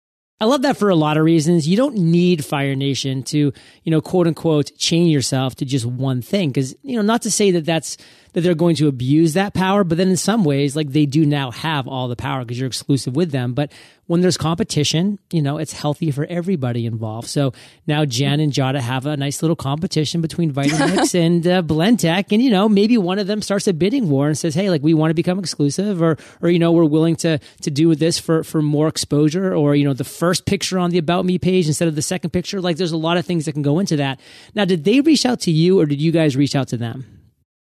I 0.45 0.47
love 0.47 0.61
that 0.61 0.77
for 0.77 0.91
a 0.91 0.95
lot 0.95 1.17
of 1.17 1.25
reasons. 1.25 1.67
You 1.67 1.79
don't 1.79 1.97
need 1.97 2.45
Fire 2.45 2.75
Nation 2.75 3.23
to, 3.23 3.39
you 3.39 3.91
know, 3.91 4.03
quote 4.03 4.27
unquote, 4.27 4.77
chain 4.77 5.07
yourself 5.07 5.55
to 5.55 5.65
just 5.65 5.87
one 5.87 6.21
thing. 6.21 6.53
Cause, 6.53 6.75
you 6.83 6.97
know, 6.97 7.03
not 7.03 7.23
to 7.23 7.31
say 7.31 7.51
that 7.53 7.65
that's, 7.65 7.97
that 8.35 8.41
they're 8.41 8.55
going 8.55 8.77
to 8.77 8.89
abuse 8.89 9.35
that 9.35 9.55
power, 9.55 9.85
but 9.85 9.97
then 9.97 10.09
in 10.09 10.17
some 10.17 10.45
ways, 10.45 10.77
like 10.77 10.91
they 10.91 11.07
do 11.07 11.25
now 11.25 11.51
have 11.53 11.89
all 11.89 12.09
the 12.09 12.17
power 12.17 12.41
because 12.41 12.59
you're 12.59 12.67
exclusive 12.67 13.17
with 13.17 13.31
them. 13.31 13.55
But 13.55 13.73
when 14.07 14.21
there's 14.21 14.37
competition, 14.37 15.19
you 15.31 15.41
know, 15.41 15.57
it's 15.59 15.73
healthy 15.73 16.11
for 16.11 16.27
everybody 16.27 16.85
involved. 16.85 17.29
So 17.29 17.53
now 17.87 18.05
Jen 18.05 18.41
and 18.41 18.53
Jada 18.53 18.81
have 18.81 19.07
a 19.07 19.17
nice 19.17 19.41
little 19.41 19.57
competition 19.57 20.21
between 20.21 20.53
Vitamix 20.53 21.15
and 21.19 21.47
uh, 21.47 21.63
Blendtec. 21.63 22.33
And, 22.33 22.43
you 22.43 22.51
know, 22.51 22.69
maybe 22.69 22.99
one 22.99 23.21
of 23.21 23.29
them 23.29 23.41
starts 23.41 23.69
a 23.69 23.73
bidding 23.73 24.11
war 24.11 24.27
and 24.27 24.37
says, 24.37 24.55
Hey, 24.55 24.69
like 24.69 24.83
we 24.83 24.95
want 24.95 25.11
to 25.11 25.15
become 25.15 25.39
exclusive 25.39 26.03
or, 26.03 26.19
or, 26.43 26.51
you 26.51 26.59
know, 26.59 26.73
we're 26.73 26.85
willing 26.85 27.17
to, 27.17 27.39
to 27.63 27.71
do 27.71 27.95
this 27.95 28.19
for, 28.19 28.43
for 28.43 28.61
more 28.61 28.89
exposure 28.89 29.55
or, 29.55 29.77
you 29.77 29.85
know, 29.85 29.95
the 29.95 30.05
first 30.05 30.45
picture 30.45 30.79
on 30.79 30.91
the 30.91 30.99
about 30.99 31.25
me 31.25 31.39
page 31.39 31.69
instead 31.69 31.89
of 31.89 31.95
the 31.95 32.03
second 32.03 32.31
picture. 32.31 32.61
Like 32.61 32.77
there's 32.77 32.93
a 32.93 32.97
lot 32.97 33.17
of 33.17 33.25
things 33.25 33.45
that 33.45 33.53
can 33.53 33.63
go 33.63 33.79
into 33.79 33.97
that. 33.97 34.21
Now, 34.55 34.65
did 34.65 34.85
they 34.85 35.01
reach 35.01 35.25
out 35.25 35.41
to 35.43 35.53
you 35.53 35.79
or 35.81 35.87
did 35.87 36.03
you 36.03 36.11
guys 36.11 36.37
reach 36.37 36.57
out 36.57 36.69
to 36.69 36.77
them? 36.77 37.24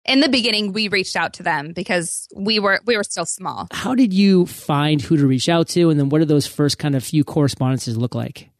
In 0.06 0.20
the 0.20 0.28
beginning 0.28 0.72
we 0.72 0.88
reached 0.88 1.16
out 1.16 1.34
to 1.34 1.42
them 1.42 1.72
because 1.72 2.28
we 2.34 2.58
were 2.58 2.80
we 2.84 2.96
were 2.96 3.04
still 3.04 3.26
small. 3.26 3.68
How 3.72 3.94
did 3.94 4.12
you 4.12 4.46
find 4.46 5.00
who 5.00 5.16
to 5.16 5.26
reach 5.26 5.48
out 5.48 5.68
to? 5.68 5.90
And 5.90 5.98
then 5.98 6.08
what 6.08 6.18
did 6.18 6.28
those 6.28 6.46
first 6.46 6.78
kind 6.78 6.94
of 6.94 7.04
few 7.04 7.24
correspondences 7.24 7.96
look 7.96 8.14
like? 8.14 8.50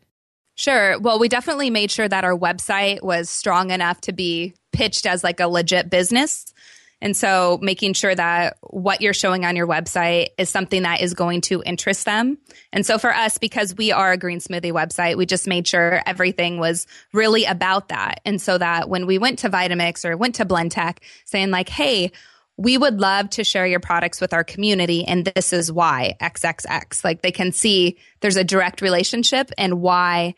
Sure. 0.55 0.99
Well 0.99 1.19
we 1.19 1.29
definitely 1.29 1.71
made 1.71 1.91
sure 1.91 2.09
that 2.09 2.25
our 2.25 2.37
website 2.37 3.03
was 3.03 3.31
strong 3.31 3.71
enough 3.71 4.01
to 4.03 4.13
be 4.13 4.55
pitched 4.73 5.07
as 5.07 5.25
like 5.25 5.41
a 5.41 5.49
legit 5.49 5.91
business 5.91 6.53
and 7.07 7.17
so 7.17 7.61
making 7.63 7.93
sure 7.93 8.13
that 8.13 8.57
what 8.63 9.01
you're 9.01 9.15
showing 9.15 9.45
on 9.45 9.55
your 9.55 9.69
website 9.69 10.31
is 10.39 10.51
something 10.51 10.83
that 10.83 11.03
is 11.03 11.15
going 11.15 11.41
to 11.43 11.63
interest 11.65 12.05
them. 12.05 12.37
And 12.73 12.85
so 12.85 12.99
for 12.99 13.15
us, 13.15 13.39
because 13.39 13.77
we 13.77 13.93
are 13.93 14.11
a 14.11 14.17
green 14.17 14.41
smoothie 14.41 14.73
website, 14.73 15.17
we 15.17 15.25
just 15.25 15.47
made 15.47 15.69
sure 15.69 16.03
everything 16.05 16.59
was 16.59 16.89
really 17.13 17.45
about 17.45 17.91
that. 17.91 18.19
And 18.25 18.43
so 18.43 18.59
that 18.59 18.89
when 18.89 19.07
we 19.07 19.19
went 19.19 19.39
to 19.39 19.49
Vitamix 19.49 20.05
or 20.05 20.17
went 20.17 20.35
to 20.35 20.45
Blendtec 20.45 20.97
saying 21.25 21.53
like, 21.53 21.69
Hey, 21.69 22.11
we 22.57 22.77
would 22.77 22.99
love 22.99 23.31
to 23.31 23.45
share 23.45 23.69
your 23.69 23.79
products 23.79 24.21
with 24.21 24.33
our 24.35 24.43
community 24.43 25.05
and 25.05 25.27
this 25.27 25.53
is 25.53 25.71
why 25.71 26.17
XXX. 26.21 27.05
Like 27.05 27.23
they 27.23 27.31
can 27.31 27.53
see 27.53 27.99
there's 28.19 28.35
a 28.35 28.43
direct 28.43 28.81
relationship 28.83 29.53
and 29.57 29.81
why 29.81 30.35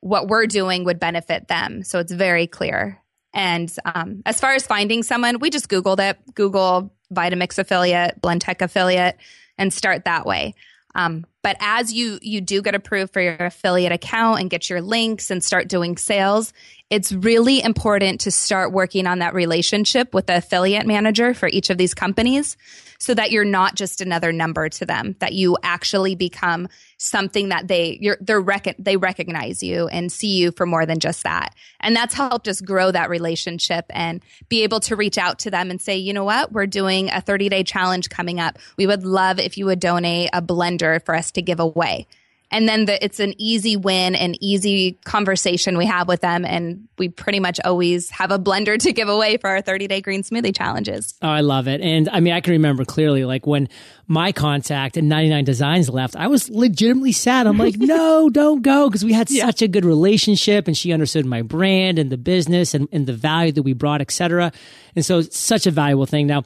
what 0.00 0.28
we're 0.28 0.46
doing 0.46 0.84
would 0.84 0.98
benefit 0.98 1.48
them. 1.48 1.84
So 1.84 1.98
it's 1.98 2.12
very 2.12 2.46
clear. 2.46 3.02
And 3.34 3.72
um, 3.84 4.22
as 4.24 4.40
far 4.40 4.54
as 4.54 4.66
finding 4.66 5.02
someone, 5.02 5.38
we 5.40 5.50
just 5.50 5.68
Googled 5.68 6.00
it, 6.00 6.18
Google 6.34 6.92
Vitamix 7.12 7.58
affiliate, 7.58 8.20
Blendtec 8.20 8.62
affiliate, 8.62 9.16
and 9.58 9.72
start 9.72 10.04
that 10.04 10.26
way. 10.26 10.54
Um, 10.94 11.26
but 11.42 11.56
as 11.60 11.92
you 11.92 12.18
you 12.22 12.40
do 12.40 12.62
get 12.62 12.74
approved 12.74 13.12
for 13.12 13.20
your 13.20 13.36
affiliate 13.36 13.92
account 13.92 14.40
and 14.40 14.50
get 14.50 14.70
your 14.70 14.80
links 14.80 15.30
and 15.30 15.44
start 15.44 15.68
doing 15.68 15.98
sales, 15.98 16.52
it's 16.88 17.10
really 17.10 17.62
important 17.62 18.20
to 18.20 18.30
start 18.30 18.72
working 18.72 19.06
on 19.08 19.18
that 19.18 19.34
relationship 19.34 20.14
with 20.14 20.26
the 20.26 20.36
affiliate 20.36 20.86
manager 20.86 21.34
for 21.34 21.48
each 21.48 21.68
of 21.68 21.78
these 21.78 21.94
companies 21.94 22.56
so 22.98 23.12
that 23.12 23.30
you're 23.30 23.44
not 23.44 23.74
just 23.74 24.00
another 24.00 24.32
number 24.32 24.68
to 24.68 24.86
them, 24.86 25.16
that 25.18 25.32
you 25.32 25.58
actually 25.62 26.14
become 26.14 26.68
something 26.96 27.48
that 27.48 27.68
they 27.68 27.98
you're 28.00 28.16
they're 28.20 28.40
rec- 28.40 28.76
they 28.78 28.96
recognize 28.96 29.62
you 29.62 29.88
and 29.88 30.12
see 30.12 30.36
you 30.36 30.52
for 30.52 30.64
more 30.64 30.86
than 30.86 31.00
just 31.00 31.24
that. 31.24 31.54
And 31.80 31.94
that's 31.94 32.14
helped 32.14 32.46
us 32.46 32.60
grow 32.60 32.90
that 32.92 33.10
relationship 33.10 33.86
and 33.90 34.22
be 34.48 34.62
able 34.62 34.80
to 34.80 34.96
reach 34.96 35.18
out 35.18 35.40
to 35.40 35.50
them 35.50 35.70
and 35.70 35.80
say, 35.80 35.96
"You 35.96 36.12
know 36.12 36.24
what? 36.24 36.52
We're 36.52 36.66
doing 36.66 37.10
a 37.10 37.20
30-day 37.20 37.64
challenge 37.64 38.08
coming 38.10 38.38
up. 38.38 38.58
We 38.76 38.86
would 38.86 39.04
love 39.04 39.38
if 39.40 39.58
you 39.58 39.66
would 39.66 39.80
donate 39.80 40.30
a 40.32 40.40
blender 40.40 41.04
for 41.04 41.14
us 41.16 41.32
to 41.32 41.42
give 41.42 41.60
away." 41.60 42.06
And 42.50 42.68
then 42.68 42.84
the, 42.84 43.04
it's 43.04 43.18
an 43.18 43.34
easy 43.38 43.76
win 43.76 44.14
and 44.14 44.36
easy 44.40 44.98
conversation 45.04 45.76
we 45.76 45.86
have 45.86 46.06
with 46.06 46.20
them. 46.20 46.44
And 46.44 46.86
we 46.96 47.08
pretty 47.08 47.40
much 47.40 47.58
always 47.64 48.08
have 48.10 48.30
a 48.30 48.38
blender 48.38 48.78
to 48.78 48.92
give 48.92 49.08
away 49.08 49.36
for 49.36 49.50
our 49.50 49.60
30 49.60 49.88
day 49.88 50.00
green 50.00 50.22
smoothie 50.22 50.56
challenges. 50.56 51.14
Oh 51.22 51.28
i 51.28 51.40
love 51.40 51.68
it. 51.68 51.80
And 51.80 52.08
i 52.08 52.20
mean 52.20 52.32
i 52.32 52.40
can 52.40 52.52
remember 52.52 52.84
clearly 52.84 53.24
like 53.24 53.46
when 53.46 53.68
my 54.06 54.30
contact 54.32 54.96
and 54.96 55.10
99designs 55.10 55.92
left 55.92 56.16
i 56.16 56.28
was 56.28 56.48
legitimately 56.48 57.12
sad. 57.12 57.46
I'm 57.46 57.58
like 57.58 57.76
no 57.78 58.30
don't 58.30 58.62
go 58.62 58.88
because 58.88 59.04
we 59.04 59.12
had 59.12 59.30
yeah. 59.30 59.46
such 59.46 59.62
a 59.62 59.68
good 59.68 59.84
relationship 59.84 60.68
and 60.68 60.76
she 60.76 60.92
understood 60.92 61.26
my 61.26 61.42
brand 61.42 61.98
and 61.98 62.10
the 62.10 62.16
business 62.16 62.74
and, 62.74 62.88
and 62.92 63.06
the 63.06 63.12
value 63.12 63.52
that 63.52 63.62
we 63.62 63.72
brought 63.72 64.00
etc 64.00 64.52
and 64.96 65.04
so 65.04 65.18
it's 65.18 65.38
such 65.38 65.66
a 65.66 65.70
valuable 65.70 66.06
thing. 66.06 66.26
Now 66.26 66.42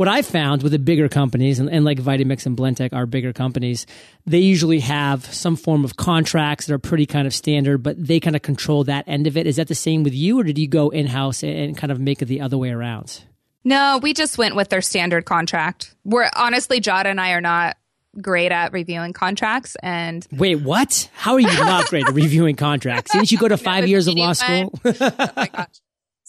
what 0.00 0.08
I 0.08 0.22
found 0.22 0.62
with 0.62 0.72
the 0.72 0.78
bigger 0.78 1.10
companies 1.10 1.58
and, 1.58 1.68
and 1.68 1.84
like 1.84 1.98
Vitamix 1.98 2.46
and 2.46 2.56
Blendtec 2.56 2.94
are 2.94 3.04
bigger 3.04 3.34
companies, 3.34 3.84
they 4.24 4.38
usually 4.38 4.80
have 4.80 5.26
some 5.26 5.56
form 5.56 5.84
of 5.84 5.96
contracts 5.96 6.64
that 6.64 6.72
are 6.72 6.78
pretty 6.78 7.04
kind 7.04 7.26
of 7.26 7.34
standard, 7.34 7.82
but 7.82 8.02
they 8.02 8.18
kind 8.18 8.34
of 8.34 8.40
control 8.40 8.82
that 8.84 9.06
end 9.06 9.26
of 9.26 9.36
it. 9.36 9.46
Is 9.46 9.56
that 9.56 9.68
the 9.68 9.74
same 9.74 10.02
with 10.02 10.14
you, 10.14 10.40
or 10.40 10.42
did 10.42 10.56
you 10.56 10.68
go 10.68 10.88
in 10.88 11.06
house 11.06 11.42
and 11.42 11.76
kind 11.76 11.92
of 11.92 12.00
make 12.00 12.22
it 12.22 12.24
the 12.28 12.40
other 12.40 12.56
way 12.56 12.70
around? 12.70 13.24
No, 13.62 14.00
we 14.02 14.14
just 14.14 14.38
went 14.38 14.56
with 14.56 14.70
their 14.70 14.80
standard 14.80 15.26
contract. 15.26 15.94
We're 16.02 16.30
honestly, 16.34 16.80
Jada 16.80 17.04
and 17.04 17.20
I 17.20 17.32
are 17.32 17.42
not 17.42 17.76
great 18.22 18.52
at 18.52 18.72
reviewing 18.72 19.12
contracts 19.12 19.76
and 19.82 20.26
wait 20.32 20.56
what 20.62 21.08
how 21.14 21.34
are 21.34 21.40
you 21.40 21.46
not 21.46 21.86
great 21.86 22.04
at 22.08 22.12
reviewing 22.12 22.56
contracts 22.56 23.12
didn't 23.12 23.30
you 23.30 23.38
go 23.38 23.46
to 23.46 23.56
five 23.56 23.86
years 23.86 24.08
of 24.08 24.14
law 24.16 24.32
school 24.32 24.72
oh 24.84 25.30
my 25.36 25.46
gosh 25.46 25.80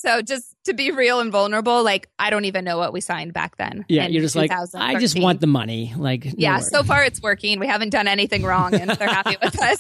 so 0.02 0.24
just 0.24 0.56
to 0.64 0.74
be 0.74 0.90
real 0.90 1.20
and 1.20 1.32
vulnerable, 1.32 1.84
like 1.84 2.10
I 2.18 2.32
don't 2.32 2.46
even 2.46 2.66
know 2.66 2.80
what 2.80 2.92
we 2.92 3.02
signed 3.02 3.34
back 3.34 3.58
then. 3.58 3.86
Yeah, 3.88 4.08
you're 4.08 4.24
just 4.24 4.36
like 4.36 4.50
I 4.52 5.00
just 5.00 5.20
want 5.20 5.42
the 5.42 5.48
money. 5.48 5.94
Like 5.96 6.26
no 6.26 6.34
yeah, 6.38 6.58
so 6.58 6.82
far 6.84 7.04
it's 7.04 7.22
working. 7.22 7.60
We 7.60 7.68
haven't 7.68 7.90
done 7.90 8.08
anything 8.08 8.42
wrong, 8.42 8.74
and 8.74 8.90
they're 8.90 9.08
happy 9.08 9.38
with 9.42 9.62
us. 9.62 9.80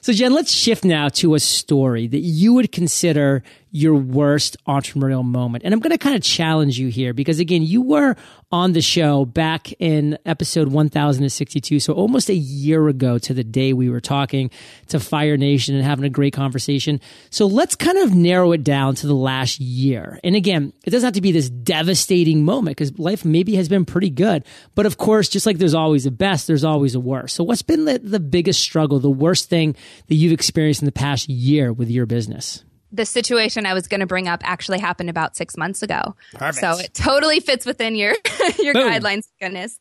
so 0.00 0.12
Jen, 0.12 0.32
let's 0.32 0.52
shift 0.52 0.84
now 0.84 1.08
to 1.08 1.34
a 1.34 1.40
story 1.40 2.06
that 2.06 2.20
you 2.20 2.52
would 2.54 2.70
consider 2.70 3.42
your 3.72 3.94
worst 3.94 4.56
entrepreneurial 4.68 5.24
moment. 5.24 5.64
And 5.64 5.72
I'm 5.72 5.80
going 5.80 5.92
to 5.92 5.98
kind 5.98 6.14
of 6.14 6.22
challenge 6.22 6.78
you 6.78 6.88
here 6.88 7.14
because 7.14 7.40
again, 7.40 7.62
you 7.62 7.80
were 7.80 8.16
on 8.52 8.74
the 8.74 8.82
show 8.82 9.24
back 9.24 9.72
in 9.80 10.18
episode 10.26 10.68
1062. 10.68 11.80
So 11.80 11.94
almost 11.94 12.28
a 12.28 12.34
year 12.34 12.86
ago 12.88 13.16
to 13.16 13.32
the 13.32 13.42
day 13.42 13.72
we 13.72 13.88
were 13.88 14.00
talking 14.00 14.50
to 14.88 15.00
Fire 15.00 15.38
Nation 15.38 15.74
and 15.74 15.82
having 15.82 16.04
a 16.04 16.10
great 16.10 16.34
conversation. 16.34 17.00
So 17.30 17.46
let's 17.46 17.74
kind 17.74 17.96
of 17.96 18.14
narrow 18.14 18.52
it 18.52 18.62
down 18.62 18.94
to 18.96 19.06
the 19.06 19.14
last 19.14 19.58
year. 19.58 20.20
And 20.22 20.36
again, 20.36 20.74
it 20.84 20.90
doesn't 20.90 21.06
have 21.06 21.14
to 21.14 21.22
be 21.22 21.32
this 21.32 21.48
devastating 21.48 22.44
moment 22.44 22.76
because 22.76 22.98
life 22.98 23.24
maybe 23.24 23.56
has 23.56 23.70
been 23.70 23.86
pretty 23.86 24.10
good. 24.10 24.44
But 24.74 24.84
of 24.84 24.98
course, 24.98 25.30
just 25.30 25.46
like 25.46 25.56
there's 25.56 25.72
always 25.72 26.04
a 26.04 26.10
best, 26.10 26.46
there's 26.46 26.64
always 26.64 26.94
a 26.94 27.00
worst. 27.00 27.36
So 27.36 27.44
what's 27.44 27.62
been 27.62 27.86
the, 27.86 27.98
the 27.98 28.20
biggest 28.20 28.60
struggle, 28.60 28.98
the 28.98 29.10
worst 29.10 29.48
thing 29.48 29.76
that 30.08 30.14
you've 30.16 30.32
experienced 30.32 30.82
in 30.82 30.86
the 30.86 30.92
past 30.92 31.30
year 31.30 31.72
with 31.72 31.90
your 31.90 32.04
business? 32.04 32.62
The 32.92 33.06
situation 33.06 33.66
I 33.66 33.74
was 33.74 33.88
going 33.88 34.00
to 34.00 34.06
bring 34.06 34.28
up 34.28 34.40
actually 34.44 34.78
happened 34.78 35.10
about 35.10 35.36
six 35.36 35.56
months 35.56 35.82
ago. 35.82 36.14
Perfect. 36.34 36.60
So 36.60 36.78
it 36.78 36.94
totally 36.94 37.40
fits 37.40 37.64
within 37.66 37.94
your 37.94 38.14
your 38.58 38.74
Boom. 38.74 38.90
guidelines. 38.90 39.28
Goodness. 39.40 39.78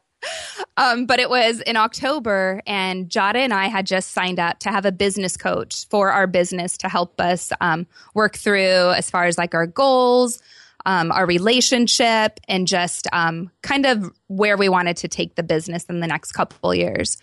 um, 0.76 1.06
but 1.06 1.18
it 1.18 1.28
was 1.28 1.60
in 1.60 1.76
October, 1.76 2.62
and 2.66 3.08
Jada 3.08 3.36
and 3.36 3.52
I 3.52 3.66
had 3.66 3.86
just 3.86 4.12
signed 4.12 4.38
up 4.38 4.60
to 4.60 4.70
have 4.70 4.84
a 4.84 4.92
business 4.92 5.36
coach 5.36 5.86
for 5.88 6.10
our 6.10 6.26
business 6.26 6.76
to 6.78 6.88
help 6.88 7.20
us 7.20 7.52
um, 7.60 7.86
work 8.14 8.36
through 8.36 8.92
as 8.92 9.10
far 9.10 9.24
as 9.24 9.36
like 9.36 9.54
our 9.54 9.66
goals, 9.66 10.40
um, 10.86 11.10
our 11.10 11.26
relationship, 11.26 12.40
and 12.48 12.68
just 12.68 13.08
um, 13.12 13.50
kind 13.62 13.84
of 13.84 14.12
where 14.28 14.56
we 14.56 14.68
wanted 14.68 14.96
to 14.98 15.08
take 15.08 15.34
the 15.34 15.42
business 15.42 15.84
in 15.84 16.00
the 16.00 16.06
next 16.06 16.32
couple 16.32 16.74
years. 16.74 17.18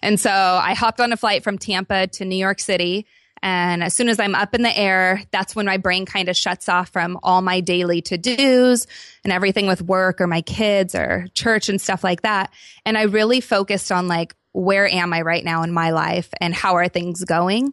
And 0.00 0.20
so 0.20 0.30
I 0.30 0.74
hopped 0.74 1.00
on 1.00 1.12
a 1.12 1.16
flight 1.16 1.42
from 1.42 1.58
Tampa 1.58 2.06
to 2.06 2.24
New 2.24 2.36
York 2.36 2.60
City 2.60 3.06
and 3.42 3.82
as 3.82 3.94
soon 3.94 4.08
as 4.08 4.18
I'm 4.18 4.34
up 4.34 4.54
in 4.54 4.62
the 4.62 4.76
air, 4.76 5.22
that's 5.30 5.54
when 5.54 5.66
my 5.66 5.76
brain 5.76 6.06
kind 6.06 6.28
of 6.28 6.36
shuts 6.36 6.68
off 6.68 6.88
from 6.90 7.18
all 7.22 7.42
my 7.42 7.60
daily 7.60 8.02
to 8.02 8.18
dos 8.18 8.86
and 9.24 9.32
everything 9.32 9.66
with 9.66 9.82
work 9.82 10.20
or 10.20 10.26
my 10.26 10.42
kids 10.42 10.94
or 10.94 11.26
church 11.34 11.68
and 11.68 11.80
stuff 11.80 12.02
like 12.02 12.22
that. 12.22 12.52
And 12.84 12.98
I 12.98 13.02
really 13.02 13.40
focused 13.40 13.92
on 13.92 14.08
like, 14.08 14.34
where 14.52 14.88
am 14.88 15.12
I 15.12 15.22
right 15.22 15.44
now 15.44 15.62
in 15.62 15.72
my 15.72 15.90
life 15.90 16.30
and 16.40 16.54
how 16.54 16.74
are 16.74 16.88
things 16.88 17.24
going? 17.24 17.72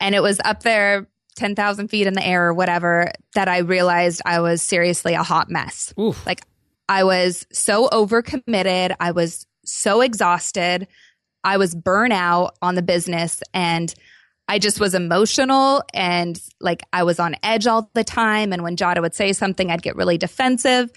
And 0.00 0.14
it 0.14 0.22
was 0.22 0.40
up 0.44 0.62
there 0.62 1.06
10,000 1.36 1.88
feet 1.88 2.06
in 2.06 2.14
the 2.14 2.26
air 2.26 2.46
or 2.46 2.54
whatever 2.54 3.12
that 3.34 3.48
I 3.48 3.58
realized 3.58 4.22
I 4.24 4.40
was 4.40 4.62
seriously 4.62 5.14
a 5.14 5.22
hot 5.22 5.50
mess. 5.50 5.92
Oof. 6.00 6.26
Like 6.26 6.40
I 6.88 7.04
was 7.04 7.46
so 7.52 7.88
overcommitted. 7.88 8.94
I 8.98 9.10
was 9.10 9.46
so 9.64 10.00
exhausted. 10.00 10.88
I 11.44 11.58
was 11.58 11.74
burnout 11.74 12.52
on 12.62 12.74
the 12.74 12.82
business 12.82 13.42
and 13.52 13.94
I 14.48 14.58
just 14.58 14.78
was 14.78 14.94
emotional 14.94 15.82
and 15.92 16.40
like 16.60 16.82
I 16.92 17.02
was 17.02 17.18
on 17.18 17.34
edge 17.42 17.66
all 17.66 17.90
the 17.94 18.04
time. 18.04 18.52
And 18.52 18.62
when 18.62 18.76
Jada 18.76 19.00
would 19.00 19.14
say 19.14 19.32
something, 19.32 19.70
I'd 19.70 19.82
get 19.82 19.96
really 19.96 20.18
defensive. 20.18 20.90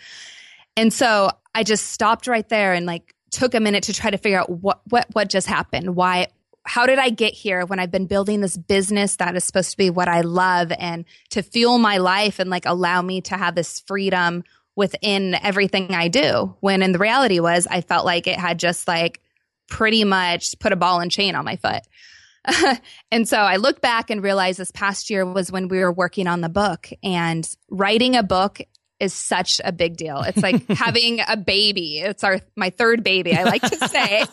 And 0.78 0.94
so 0.94 1.32
I 1.56 1.64
just 1.64 1.88
stopped 1.88 2.28
right 2.28 2.48
there 2.48 2.74
and 2.74 2.86
like 2.86 3.16
took 3.32 3.54
a 3.54 3.60
minute 3.60 3.84
to 3.86 3.94
try 3.94 4.12
to 4.12 4.18
figure 4.18 4.40
out 4.40 4.50
what 4.50 4.82
what 4.90 5.08
what 5.14 5.30
just 5.30 5.48
happened. 5.48 5.96
Why 5.96 6.28
how 6.66 6.86
did 6.86 7.00
I 7.00 7.10
get 7.10 7.34
here 7.34 7.66
when 7.66 7.80
I've 7.80 7.92
been 7.92 8.06
building 8.06 8.42
this 8.42 8.56
business 8.56 9.16
that 9.16 9.36
is 9.36 9.44
supposed 9.44 9.72
to 9.72 9.78
be 9.78 9.90
what 9.90 10.08
I 10.08 10.22
love 10.22 10.72
and 10.78 11.06
to 11.30 11.42
fuel 11.42 11.80
my 11.80 11.98
life 11.98 12.38
and 12.38 12.50
like 12.50 12.66
allow 12.66 13.02
me 13.02 13.22
to 13.22 13.36
have 13.36 13.56
this 13.56 13.80
freedom 13.80 14.44
within 14.76 15.34
everything 15.36 15.96
I 15.96 16.08
do? 16.08 16.56
When 16.60 16.84
in 16.84 16.92
the 16.92 17.00
reality 17.00 17.40
was 17.40 17.66
I 17.66 17.82
felt 17.82 18.06
like 18.06 18.28
it 18.28 18.38
had 18.38 18.60
just 18.60 18.88
like 18.88 19.20
pretty 19.68 20.04
much 20.04 20.58
put 20.60 20.72
a 20.72 20.76
ball 20.76 21.00
and 21.00 21.12
chain 21.12 21.34
on 21.34 21.46
my 21.46 21.56
foot. 21.56 21.82
and 23.12 23.28
so 23.28 23.38
I 23.38 23.58
look 23.58 23.82
back 23.82 24.10
and 24.10 24.24
realize 24.24 24.58
this 24.58 24.72
past 24.72 25.10
year 25.10 25.26
was 25.26 25.52
when 25.52 25.68
we 25.68 25.80
were 25.80 25.92
working 25.92 26.28
on 26.28 26.42
the 26.42 26.50
book 26.50 26.90
and 27.04 27.48
writing 27.70 28.16
a 28.16 28.24
book 28.24 28.62
is 29.00 29.14
such 29.14 29.62
a 29.64 29.72
big 29.72 29.98
deal. 29.98 30.22
It's 30.22 30.42
like 30.42 30.68
having 30.70 31.22
a 31.26 31.38
baby. 31.38 32.00
It's 32.00 32.24
our 32.24 32.40
my 32.56 32.70
third 32.70 33.04
baby, 33.04 33.34
I 33.34 33.44
like 33.44 33.62
to 33.62 33.88
say. 33.88 34.26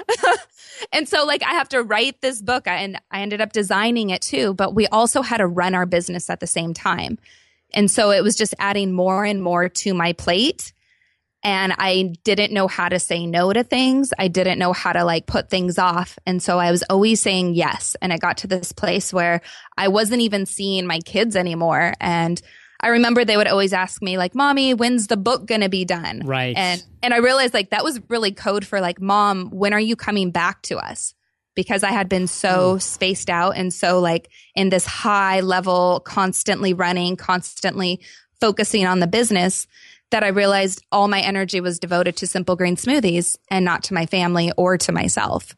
and 0.92 1.08
so 1.08 1.24
like 1.24 1.42
I 1.42 1.52
have 1.52 1.68
to 1.70 1.82
write 1.82 2.20
this 2.20 2.40
book 2.40 2.66
and 2.66 3.00
I 3.10 3.20
ended 3.20 3.40
up 3.40 3.52
designing 3.52 4.10
it 4.10 4.22
too, 4.22 4.54
but 4.54 4.74
we 4.74 4.86
also 4.88 5.22
had 5.22 5.38
to 5.38 5.46
run 5.46 5.74
our 5.74 5.86
business 5.86 6.30
at 6.30 6.40
the 6.40 6.46
same 6.46 6.74
time. 6.74 7.18
And 7.74 7.90
so 7.90 8.10
it 8.10 8.22
was 8.22 8.36
just 8.36 8.54
adding 8.58 8.92
more 8.92 9.24
and 9.24 9.42
more 9.42 9.68
to 9.68 9.94
my 9.94 10.12
plate 10.12 10.72
and 11.42 11.74
I 11.76 12.14
didn't 12.22 12.52
know 12.52 12.68
how 12.68 12.88
to 12.88 12.98
say 12.98 13.26
no 13.26 13.52
to 13.52 13.64
things. 13.64 14.12
I 14.18 14.28
didn't 14.28 14.58
know 14.58 14.72
how 14.72 14.92
to 14.92 15.04
like 15.04 15.26
put 15.26 15.50
things 15.50 15.76
off. 15.78 16.18
And 16.24 16.42
so 16.42 16.58
I 16.58 16.70
was 16.70 16.84
always 16.88 17.20
saying 17.20 17.54
yes. 17.54 17.96
And 18.00 18.12
it 18.12 18.20
got 18.20 18.38
to 18.38 18.46
this 18.46 18.72
place 18.72 19.12
where 19.12 19.40
I 19.76 19.88
wasn't 19.88 20.22
even 20.22 20.46
seeing 20.46 20.86
my 20.86 21.00
kids 21.00 21.34
anymore. 21.34 21.94
And 22.00 22.40
I 22.80 22.88
remember 22.88 23.24
they 23.24 23.36
would 23.36 23.48
always 23.48 23.72
ask 23.72 24.02
me 24.02 24.18
like, 24.18 24.34
"Mommy, 24.34 24.74
when's 24.74 25.06
the 25.06 25.16
book 25.16 25.46
going 25.46 25.60
to 25.60 25.68
be 25.68 25.84
done?" 25.84 26.22
Right. 26.24 26.56
And 26.56 26.82
and 27.02 27.14
I 27.14 27.18
realized 27.18 27.54
like 27.54 27.70
that 27.70 27.84
was 27.84 28.00
really 28.08 28.32
code 28.32 28.66
for 28.66 28.80
like, 28.80 29.00
"Mom, 29.00 29.50
when 29.50 29.72
are 29.72 29.80
you 29.80 29.96
coming 29.96 30.30
back 30.30 30.62
to 30.62 30.78
us?" 30.78 31.14
Because 31.54 31.82
I 31.82 31.90
had 31.92 32.08
been 32.08 32.26
so 32.26 32.76
mm. 32.76 32.82
spaced 32.82 33.28
out 33.28 33.56
and 33.56 33.72
so 33.72 34.00
like 34.00 34.30
in 34.54 34.70
this 34.70 34.86
high 34.86 35.40
level 35.40 36.00
constantly 36.00 36.72
running, 36.72 37.16
constantly 37.16 38.00
focusing 38.40 38.86
on 38.86 39.00
the 39.00 39.06
business 39.06 39.66
that 40.12 40.22
I 40.22 40.28
realized 40.28 40.84
all 40.92 41.08
my 41.08 41.20
energy 41.20 41.60
was 41.60 41.78
devoted 41.78 42.16
to 42.18 42.26
simple 42.26 42.54
green 42.54 42.76
smoothies 42.76 43.36
and 43.50 43.64
not 43.64 43.84
to 43.84 43.94
my 43.94 44.06
family 44.06 44.52
or 44.56 44.78
to 44.78 44.92
myself. 44.92 45.56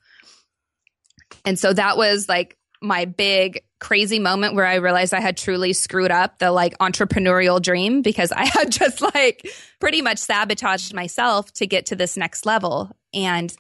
And 1.45 1.59
so 1.59 1.73
that 1.73 1.97
was 1.97 2.29
like 2.29 2.57
my 2.81 3.05
big 3.05 3.63
crazy 3.81 4.19
moment 4.19 4.55
where 4.55 4.65
I 4.65 4.77
realized 4.77 5.13
I 5.13 5.21
had 5.21 5.37
truly 5.37 5.73
screwed 5.73 6.13
up 6.13 6.39
the 6.39 6.53
like 6.53 6.79
entrepreneurial 6.79 7.61
dream 7.61 8.01
because 8.01 8.31
I 8.31 8.45
had 8.53 8.71
just 8.71 9.01
like 9.01 9.47
pretty 9.81 10.03
much 10.03 10.19
sabotaged 10.19 10.95
myself 10.95 11.53
to 11.55 11.67
get 11.67 11.87
to 11.87 11.97
this 11.97 12.17
next 12.17 12.47
level. 12.47 12.91
And 13.13 13.55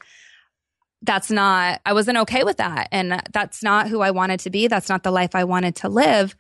that's 1.03 1.31
not, 1.31 1.81
I 1.85 1.93
wasn't 1.93 2.19
okay 2.19 2.45
with 2.45 2.59
that. 2.59 2.89
And 2.93 3.21
that's 3.33 3.63
not 3.63 3.89
who 3.89 4.01
I 4.01 4.13
wanted 4.13 4.41
to 4.41 4.51
be. 4.51 4.69
That's 4.69 4.89
not 4.89 5.03
the 5.03 5.11
life 5.11 5.35
I 5.35 5.45
wanted 5.45 5.77
to 5.77 5.89
live. 5.89 6.37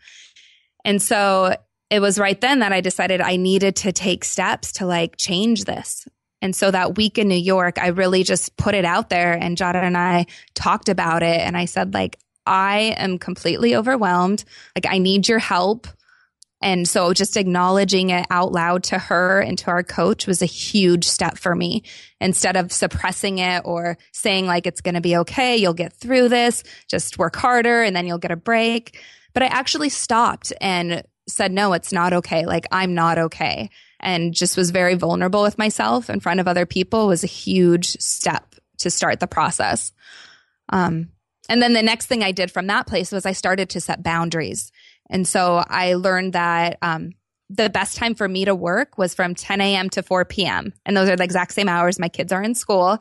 And 0.84 1.02
so 1.02 1.56
it 1.90 2.00
was 2.00 2.18
right 2.18 2.40
then 2.40 2.60
that 2.60 2.72
I 2.72 2.80
decided 2.80 3.20
I 3.20 3.36
needed 3.36 3.76
to 3.76 3.92
take 3.92 4.24
steps 4.24 4.72
to 4.72 4.86
like 4.86 5.16
change 5.16 5.64
this. 5.64 6.06
And 6.44 6.54
so 6.54 6.70
that 6.70 6.96
week 6.96 7.16
in 7.16 7.28
New 7.28 7.34
York, 7.36 7.78
I 7.78 7.88
really 7.88 8.22
just 8.22 8.56
put 8.56 8.74
it 8.74 8.84
out 8.84 9.08
there 9.08 9.32
and 9.32 9.56
Jada 9.56 9.82
and 9.82 9.96
I 9.96 10.26
talked 10.54 10.90
about 10.90 11.22
it. 11.22 11.40
And 11.40 11.56
I 11.56 11.64
said, 11.64 11.94
like, 11.94 12.18
I 12.44 12.94
am 12.98 13.18
completely 13.18 13.74
overwhelmed. 13.74 14.44
Like, 14.76 14.86
I 14.86 14.98
need 14.98 15.26
your 15.26 15.38
help. 15.38 15.86
And 16.60 16.86
so 16.86 17.14
just 17.14 17.38
acknowledging 17.38 18.10
it 18.10 18.26
out 18.28 18.52
loud 18.52 18.84
to 18.84 18.98
her 18.98 19.40
and 19.40 19.56
to 19.58 19.70
our 19.70 19.82
coach 19.82 20.26
was 20.26 20.42
a 20.42 20.46
huge 20.46 21.06
step 21.06 21.38
for 21.38 21.54
me. 21.54 21.82
Instead 22.20 22.56
of 22.56 22.72
suppressing 22.72 23.38
it 23.38 23.62
or 23.64 23.96
saying 24.12 24.46
like, 24.46 24.66
it's 24.66 24.80
going 24.82 24.94
to 24.94 25.00
be 25.00 25.16
okay. 25.18 25.56
You'll 25.56 25.74
get 25.74 25.94
through 25.94 26.28
this. 26.28 26.62
Just 26.88 27.18
work 27.18 27.36
harder 27.36 27.82
and 27.82 27.96
then 27.96 28.06
you'll 28.06 28.18
get 28.18 28.30
a 28.30 28.36
break. 28.36 28.98
But 29.32 29.42
I 29.42 29.46
actually 29.46 29.88
stopped 29.88 30.52
and 30.60 31.04
said, 31.28 31.52
no, 31.52 31.72
it's 31.72 31.92
not 31.92 32.12
okay. 32.12 32.46
Like, 32.46 32.66
I'm 32.70 32.94
not 32.94 33.18
okay. 33.18 33.70
And 34.00 34.34
just 34.34 34.56
was 34.56 34.70
very 34.70 34.94
vulnerable 34.94 35.42
with 35.42 35.58
myself 35.58 36.10
in 36.10 36.20
front 36.20 36.40
of 36.40 36.48
other 36.48 36.66
people 36.66 37.06
was 37.06 37.24
a 37.24 37.28
huge 37.28 37.88
step 38.00 38.54
to 38.78 38.90
start 38.90 39.20
the 39.20 39.26
process. 39.26 39.92
Um, 40.68 41.08
and 41.48 41.62
then 41.62 41.72
the 41.72 41.82
next 41.82 42.06
thing 42.06 42.22
I 42.22 42.32
did 42.32 42.50
from 42.50 42.66
that 42.66 42.86
place 42.86 43.12
was 43.12 43.26
I 43.26 43.32
started 43.32 43.70
to 43.70 43.80
set 43.80 44.02
boundaries. 44.02 44.72
And 45.10 45.26
so 45.26 45.62
I 45.66 45.94
learned 45.94 46.32
that 46.32 46.78
um, 46.82 47.12
the 47.50 47.70
best 47.70 47.96
time 47.96 48.14
for 48.14 48.28
me 48.28 48.44
to 48.46 48.54
work 48.54 48.96
was 48.96 49.14
from 49.14 49.34
10 49.34 49.60
a.m. 49.60 49.90
to 49.90 50.02
4 50.02 50.24
p.m. 50.24 50.72
And 50.86 50.96
those 50.96 51.08
are 51.08 51.16
the 51.16 51.24
exact 51.24 51.52
same 51.52 51.68
hours 51.68 51.98
my 51.98 52.08
kids 52.08 52.32
are 52.32 52.42
in 52.42 52.54
school. 52.54 53.00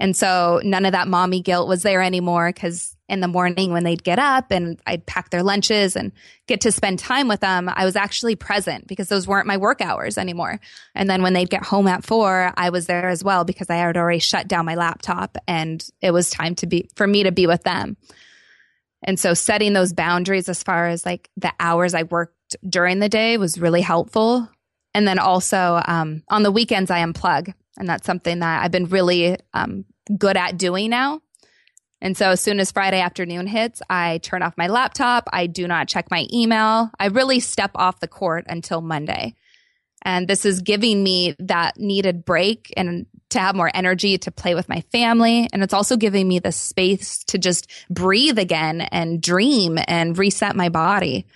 And 0.00 0.16
so 0.16 0.62
none 0.64 0.86
of 0.86 0.92
that 0.92 1.08
mommy 1.08 1.42
guilt 1.42 1.68
was 1.68 1.82
there 1.82 2.00
anymore 2.00 2.48
because 2.48 2.96
in 3.06 3.20
the 3.20 3.28
morning 3.28 3.70
when 3.70 3.84
they'd 3.84 4.02
get 4.02 4.18
up 4.18 4.50
and 4.50 4.80
I'd 4.86 5.04
pack 5.04 5.28
their 5.28 5.42
lunches 5.42 5.94
and 5.94 6.10
get 6.46 6.62
to 6.62 6.72
spend 6.72 6.98
time 6.98 7.28
with 7.28 7.40
them, 7.40 7.68
I 7.68 7.84
was 7.84 7.96
actually 7.96 8.34
present 8.34 8.86
because 8.86 9.08
those 9.08 9.26
weren't 9.26 9.46
my 9.46 9.58
work 9.58 9.82
hours 9.82 10.16
anymore. 10.16 10.58
And 10.94 11.10
then 11.10 11.22
when 11.22 11.34
they'd 11.34 11.50
get 11.50 11.64
home 11.64 11.86
at 11.86 12.04
four, 12.04 12.50
I 12.56 12.70
was 12.70 12.86
there 12.86 13.08
as 13.08 13.22
well 13.22 13.44
because 13.44 13.68
I 13.68 13.76
had 13.76 13.98
already 13.98 14.20
shut 14.20 14.48
down 14.48 14.64
my 14.64 14.74
laptop 14.74 15.36
and 15.46 15.84
it 16.00 16.12
was 16.12 16.30
time 16.30 16.54
to 16.56 16.66
be 16.66 16.88
for 16.94 17.06
me 17.06 17.24
to 17.24 17.32
be 17.32 17.46
with 17.46 17.62
them. 17.62 17.98
And 19.02 19.20
so 19.20 19.34
setting 19.34 19.74
those 19.74 19.92
boundaries 19.92 20.48
as 20.48 20.62
far 20.62 20.86
as 20.86 21.04
like 21.04 21.28
the 21.36 21.52
hours 21.60 21.92
I 21.92 22.04
worked 22.04 22.56
during 22.66 23.00
the 23.00 23.08
day 23.10 23.36
was 23.36 23.60
really 23.60 23.82
helpful. 23.82 24.48
And 24.94 25.06
then 25.06 25.18
also 25.18 25.82
um, 25.86 26.22
on 26.28 26.42
the 26.42 26.50
weekends, 26.50 26.90
I 26.90 27.00
unplug. 27.04 27.52
And 27.80 27.88
that's 27.88 28.06
something 28.06 28.38
that 28.40 28.62
I've 28.62 28.70
been 28.70 28.84
really 28.84 29.38
um, 29.54 29.86
good 30.16 30.36
at 30.36 30.58
doing 30.58 30.90
now. 30.90 31.22
And 32.02 32.16
so 32.16 32.30
as 32.30 32.40
soon 32.40 32.60
as 32.60 32.70
Friday 32.70 33.00
afternoon 33.00 33.46
hits, 33.46 33.82
I 33.88 34.18
turn 34.18 34.42
off 34.42 34.56
my 34.56 34.68
laptop. 34.68 35.28
I 35.32 35.46
do 35.46 35.66
not 35.66 35.88
check 35.88 36.10
my 36.10 36.26
email. 36.32 36.90
I 36.98 37.06
really 37.06 37.40
step 37.40 37.70
off 37.74 38.00
the 38.00 38.08
court 38.08 38.44
until 38.48 38.82
Monday. 38.82 39.34
And 40.02 40.28
this 40.28 40.44
is 40.44 40.60
giving 40.60 41.02
me 41.02 41.34
that 41.40 41.78
needed 41.78 42.24
break 42.24 42.72
and 42.76 43.06
to 43.30 43.38
have 43.38 43.54
more 43.54 43.70
energy 43.72 44.18
to 44.18 44.30
play 44.30 44.54
with 44.54 44.68
my 44.68 44.82
family. 44.92 45.48
And 45.52 45.62
it's 45.62 45.74
also 45.74 45.96
giving 45.96 46.28
me 46.28 46.38
the 46.38 46.52
space 46.52 47.24
to 47.24 47.38
just 47.38 47.70
breathe 47.88 48.38
again 48.38 48.80
and 48.80 49.22
dream 49.22 49.78
and 49.88 50.16
reset 50.16 50.56
my 50.56 50.68
body. 50.68 51.26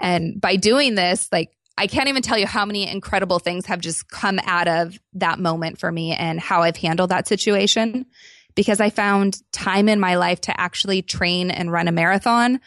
And 0.00 0.40
by 0.40 0.56
doing 0.56 0.94
this, 0.94 1.28
like 1.32 1.52
I 1.76 1.86
can't 1.86 2.08
even 2.08 2.22
tell 2.22 2.38
you 2.38 2.46
how 2.46 2.64
many 2.64 2.88
incredible 2.88 3.38
things 3.38 3.66
have 3.66 3.80
just 3.80 4.08
come 4.08 4.38
out 4.44 4.68
of 4.68 4.98
that 5.14 5.38
moment 5.38 5.78
for 5.78 5.90
me 5.90 6.12
and 6.12 6.38
how 6.38 6.62
I've 6.62 6.76
handled 6.76 7.10
that 7.10 7.26
situation 7.26 8.06
because 8.54 8.80
I 8.80 8.90
found 8.90 9.40
time 9.52 9.88
in 9.88 9.98
my 9.98 10.16
life 10.16 10.42
to 10.42 10.60
actually 10.60 11.02
train 11.02 11.50
and 11.50 11.72
run 11.72 11.88
a 11.88 11.92
marathon. 11.92 12.60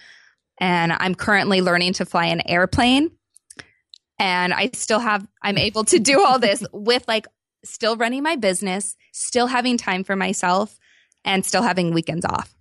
And 0.60 0.92
I'm 0.92 1.16
currently 1.16 1.62
learning 1.62 1.94
to 1.94 2.06
fly 2.06 2.26
an 2.28 2.42
airplane. 2.48 3.12
And 4.18 4.54
I 4.54 4.72
still 4.74 5.00
have, 5.00 5.28
I'm 5.42 5.58
able 5.58 5.84
to 5.86 6.00
do 6.00 6.24
all 6.24 6.40
this 6.40 6.64
with 6.74 7.08
like 7.08 7.28
still 7.64 7.98
running 7.98 8.24
my 8.24 8.36
business, 8.38 8.96
still 9.12 9.48
having 9.48 9.78
time 9.78 10.04
for 10.04 10.16
myself, 10.16 10.78
and 11.24 11.46
still 11.46 11.64
having 11.64 11.94
weekends 11.94 12.26
off. 12.26 12.55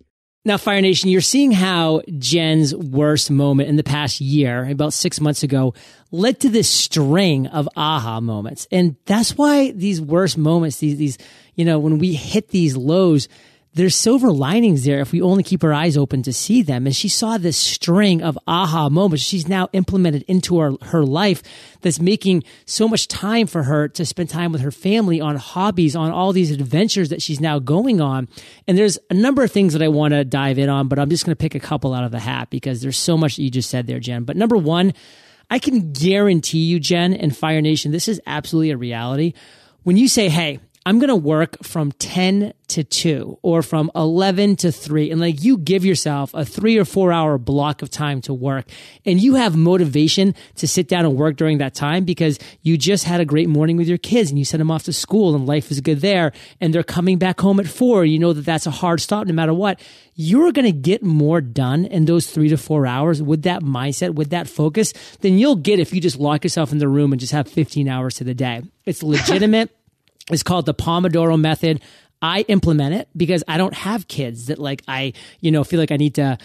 Now, 0.47 0.57
Fire 0.57 0.79
Nation, 0.79 1.09
you're 1.09 1.21
seeing 1.21 1.51
how 1.51 2.03
Jen's 2.19 2.75
worst 2.75 3.31
moment 3.31 3.67
in 3.67 3.77
the 3.77 3.83
past 3.83 4.21
year, 4.21 4.69
about 4.69 4.93
six 4.93 5.19
months 5.19 5.41
ago, 5.41 5.73
led 6.11 6.39
to 6.41 6.49
this 6.49 6.69
string 6.69 7.47
of 7.47 7.67
aha 7.75 8.19
moments. 8.19 8.67
And 8.71 8.95
that's 9.05 9.35
why 9.35 9.71
these 9.71 9.99
worst 9.99 10.37
moments, 10.37 10.77
these, 10.77 10.99
these, 10.99 11.17
you 11.55 11.65
know, 11.65 11.79
when 11.79 11.97
we 11.97 12.13
hit 12.13 12.49
these 12.49 12.77
lows, 12.77 13.27
there's 13.75 13.95
silver 13.95 14.31
linings 14.31 14.85
there 14.85 15.01
if 15.01 15.11
we 15.11 15.21
only 15.21 15.43
keep 15.43 15.61
our 15.63 15.73
eyes 15.73 15.97
open 15.97 16.23
to 16.23 16.31
see 16.31 16.61
them. 16.61 16.85
And 16.85 16.95
she 16.95 17.09
saw 17.09 17.37
this 17.37 17.57
string 17.57 18.23
of 18.23 18.39
aha 18.47 18.87
moments 18.87 19.23
she's 19.23 19.49
now 19.49 19.67
implemented 19.73 20.23
into 20.29 20.59
her, 20.59 20.73
her 20.81 21.03
life 21.03 21.43
that's 21.81 21.99
making 21.99 22.45
so 22.65 22.87
much 22.87 23.09
time 23.09 23.47
for 23.47 23.63
her 23.63 23.89
to 23.89 24.05
spend 24.05 24.29
time 24.29 24.53
with 24.53 24.61
her 24.61 24.71
family 24.71 25.19
on 25.19 25.35
hobbies, 25.35 25.93
on 25.93 26.11
all 26.11 26.31
these 26.31 26.51
adventures 26.51 27.09
that 27.09 27.21
she's 27.21 27.41
now 27.41 27.59
going 27.59 27.99
on. 27.99 28.29
And 28.65 28.77
there's 28.77 28.97
a 29.09 29.13
number 29.13 29.43
of 29.43 29.51
things 29.51 29.73
that 29.73 29.81
I 29.81 29.89
want 29.89 30.13
to 30.13 30.23
dive 30.23 30.57
in 30.57 30.69
on, 30.69 30.87
but 30.87 30.97
I'm 30.97 31.09
just 31.09 31.25
going 31.25 31.35
to 31.35 31.41
pick 31.41 31.53
a 31.53 31.59
couple 31.59 31.93
out 31.93 32.05
of 32.05 32.11
the 32.11 32.19
hat 32.19 32.49
because 32.49 32.81
there's 32.81 32.97
so 32.97 33.17
much 33.17 33.35
that 33.35 33.43
you 33.43 33.51
just 33.51 33.69
said 33.69 33.87
there, 33.87 33.99
Jen. 33.99 34.23
But 34.23 34.37
number 34.37 34.55
one, 34.55 34.93
I 35.49 35.59
can 35.59 35.91
guarantee 35.91 36.63
you, 36.63 36.79
Jen 36.79 37.13
and 37.13 37.35
Fire 37.35 37.61
Nation, 37.61 37.91
this 37.91 38.07
is 38.07 38.21
absolutely 38.25 38.71
a 38.71 38.77
reality. 38.77 39.33
When 39.83 39.97
you 39.97 40.07
say, 40.07 40.29
Hey, 40.29 40.59
I'm 40.87 40.99
going 40.99 41.09
to 41.09 41.15
work 41.15 41.57
from 41.63 41.93
10 41.93 42.53
to 42.67 42.83
2 42.83 43.39
or 43.41 43.63
from 43.63 43.89
11 43.95 44.57
to 44.57 44.71
3 44.71 45.09
and 45.09 45.19
like 45.19 45.43
you 45.43 45.57
give 45.57 45.83
yourself 45.83 46.31
a 46.35 46.45
3 46.45 46.77
or 46.77 46.85
4 46.85 47.11
hour 47.11 47.39
block 47.39 47.81
of 47.81 47.89
time 47.89 48.21
to 48.21 48.33
work. 48.35 48.67
And 49.03 49.19
you 49.19 49.33
have 49.33 49.55
motivation 49.55 50.35
to 50.57 50.67
sit 50.67 50.87
down 50.87 51.03
and 51.05 51.15
work 51.15 51.37
during 51.37 51.57
that 51.57 51.73
time 51.73 52.05
because 52.05 52.37
you 52.61 52.77
just 52.77 53.05
had 53.05 53.19
a 53.19 53.25
great 53.25 53.49
morning 53.49 53.77
with 53.77 53.87
your 53.87 53.97
kids 53.97 54.29
and 54.29 54.37
you 54.37 54.45
sent 54.45 54.59
them 54.59 54.69
off 54.69 54.83
to 54.83 54.93
school 54.93 55.33
and 55.33 55.47
life 55.47 55.71
is 55.71 55.81
good 55.81 56.01
there 56.01 56.33
and 56.61 56.71
they're 56.71 56.83
coming 56.83 57.17
back 57.17 57.41
home 57.41 57.59
at 57.59 57.67
4 57.67 58.05
you 58.05 58.19
know 58.19 58.33
that 58.33 58.45
that's 58.45 58.67
a 58.67 58.71
hard 58.71 59.01
stop 59.01 59.25
no 59.25 59.33
matter 59.33 59.55
what. 59.55 59.79
You're 60.13 60.51
going 60.51 60.65
to 60.65 60.71
get 60.71 61.01
more 61.01 61.41
done 61.41 61.85
in 61.85 62.05
those 62.05 62.29
3 62.29 62.49
to 62.49 62.57
4 62.57 62.85
hours 62.85 63.23
with 63.23 63.41
that 63.41 63.63
mindset 63.63 64.13
with 64.13 64.29
that 64.29 64.47
focus 64.47 64.93
than 65.21 65.39
you'll 65.39 65.55
get 65.55 65.79
if 65.79 65.93
you 65.93 65.99
just 65.99 66.19
lock 66.19 66.43
yourself 66.43 66.71
in 66.71 66.77
the 66.77 66.87
room 66.87 67.11
and 67.11 67.19
just 67.19 67.33
have 67.33 67.47
15 67.47 67.87
hours 67.87 68.13
to 68.17 68.23
the 68.23 68.35
day. 68.35 68.61
It's 68.85 69.01
legitimate 69.15 69.71
It's 70.31 70.43
called 70.43 70.65
the 70.65 70.73
Pomodoro 70.73 71.39
method. 71.39 71.81
I 72.21 72.41
implement 72.47 72.95
it 72.95 73.07
because 73.15 73.43
I 73.47 73.57
don't 73.57 73.73
have 73.73 74.07
kids 74.07 74.47
that 74.47 74.57
like 74.57 74.81
I, 74.87 75.13
you 75.41 75.51
know, 75.51 75.63
feel 75.63 75.79
like 75.79 75.91
I 75.91 75.97
need 75.97 76.15
to 76.15 76.37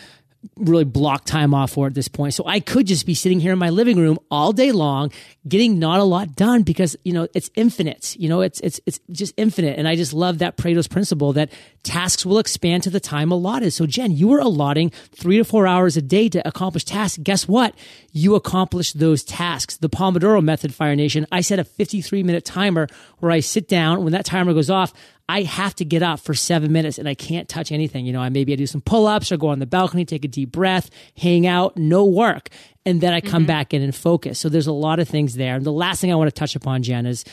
really 0.57 0.85
block 0.85 1.25
time 1.25 1.53
off 1.53 1.73
for 1.73 1.87
at 1.87 1.95
this 1.95 2.09
point. 2.09 2.33
So 2.33 2.47
I 2.47 2.61
could 2.61 2.87
just 2.87 3.05
be 3.05 3.15
sitting 3.15 3.41
here 3.41 3.53
in 3.53 3.59
my 3.59 3.71
living 3.71 3.99
room 3.99 4.19
all 4.31 4.53
day 4.53 4.73
long, 4.73 5.13
getting 5.47 5.79
not 5.79 6.01
a 6.01 6.05
lot 6.05 6.35
done 6.35 6.63
because, 6.63 6.97
you 7.05 7.13
know, 7.13 7.29
it's 7.35 7.51
infinite. 7.57 8.17
You 8.19 8.29
know, 8.29 8.41
it's, 8.41 8.59
it's, 8.61 8.81
it's 8.87 9.01
just 9.11 9.35
infinite. 9.37 9.79
And 9.79 9.87
I 9.87 9.97
just 9.97 10.13
love 10.13 10.39
that 10.39 10.57
Pareto's 10.57 10.89
principle 10.89 11.35
that 11.35 11.51
tasks 11.83 12.25
will 12.25 12.39
expand 12.39 12.83
to 12.85 12.91
the 12.91 13.01
time 13.01 13.33
allotted. 13.33 13.73
So 13.73 13.87
Jen, 13.87 14.13
you 14.13 14.29
were 14.29 14.39
allotting 14.39 14.91
three 15.13 15.37
to 15.37 15.45
four 15.45 15.67
hours 15.67 15.97
a 15.97 16.03
day 16.03 16.29
to 16.31 16.47
accomplish 16.47 16.85
tasks. 16.85 17.19
Guess 17.23 17.47
what? 17.47 17.75
You 18.13 18.35
accomplished 18.35 18.99
those 18.99 19.23
tasks. 19.23 19.77
The 19.77 19.91
Pomodoro 19.91 20.43
method, 20.43 20.75
Fire 20.75 20.97
Nation, 20.97 21.27
I 21.31 21.43
set 21.43 21.59
a 21.59 21.65
53 21.65 22.23
minute 22.23 22.45
timer 22.45 22.87
where 23.19 23.31
I 23.31 23.41
sit 23.41 23.69
down. 23.69 24.05
When 24.05 24.13
that 24.13 24.25
timer 24.25 24.55
goes 24.55 24.71
off, 24.71 24.95
I 25.31 25.43
have 25.43 25.77
to 25.77 25.85
get 25.85 26.03
up 26.03 26.19
for 26.19 26.35
seven 26.35 26.73
minutes 26.73 26.99
and 26.99 27.09
I 27.09 27.15
can't 27.15 27.49
touch 27.49 27.71
anything. 27.71 28.05
You 28.05 28.13
know, 28.13 28.21
I 28.21 28.31
maybe 28.31 28.53
I 28.53 28.57
do 28.57 28.67
some 28.67 28.81
pull 28.81 29.07
ups 29.07 29.31
or 29.31 29.37
go 29.37 29.47
on 29.47 29.61
the 29.61 29.67
balcony, 29.67 30.05
take 30.05 30.25
a 30.25 30.29
deep 30.29 30.51
breath, 30.51 30.91
hang 31.17 31.47
out, 31.47 31.77
no 31.77 32.05
work. 32.05 32.49
And 32.85 33.01
then 33.01 33.13
I 33.13 33.21
come 33.21 33.43
mm-hmm. 33.43 33.47
back 33.47 33.73
in 33.73 33.81
and 33.81 33.95
focus. 33.95 34.41
So 34.41 34.49
there's 34.49 34.67
a 34.67 34.73
lot 34.73 34.99
of 34.99 35.09
things 35.09 35.37
there. 35.37 35.55
And 35.55 35.65
the 35.65 35.71
last 35.71 36.01
thing 36.01 36.11
I 36.11 36.17
want 36.17 36.35
to 36.35 36.37
touch 36.37 36.57
upon, 36.57 36.83
Jen, 36.83 37.07
is 37.07 37.25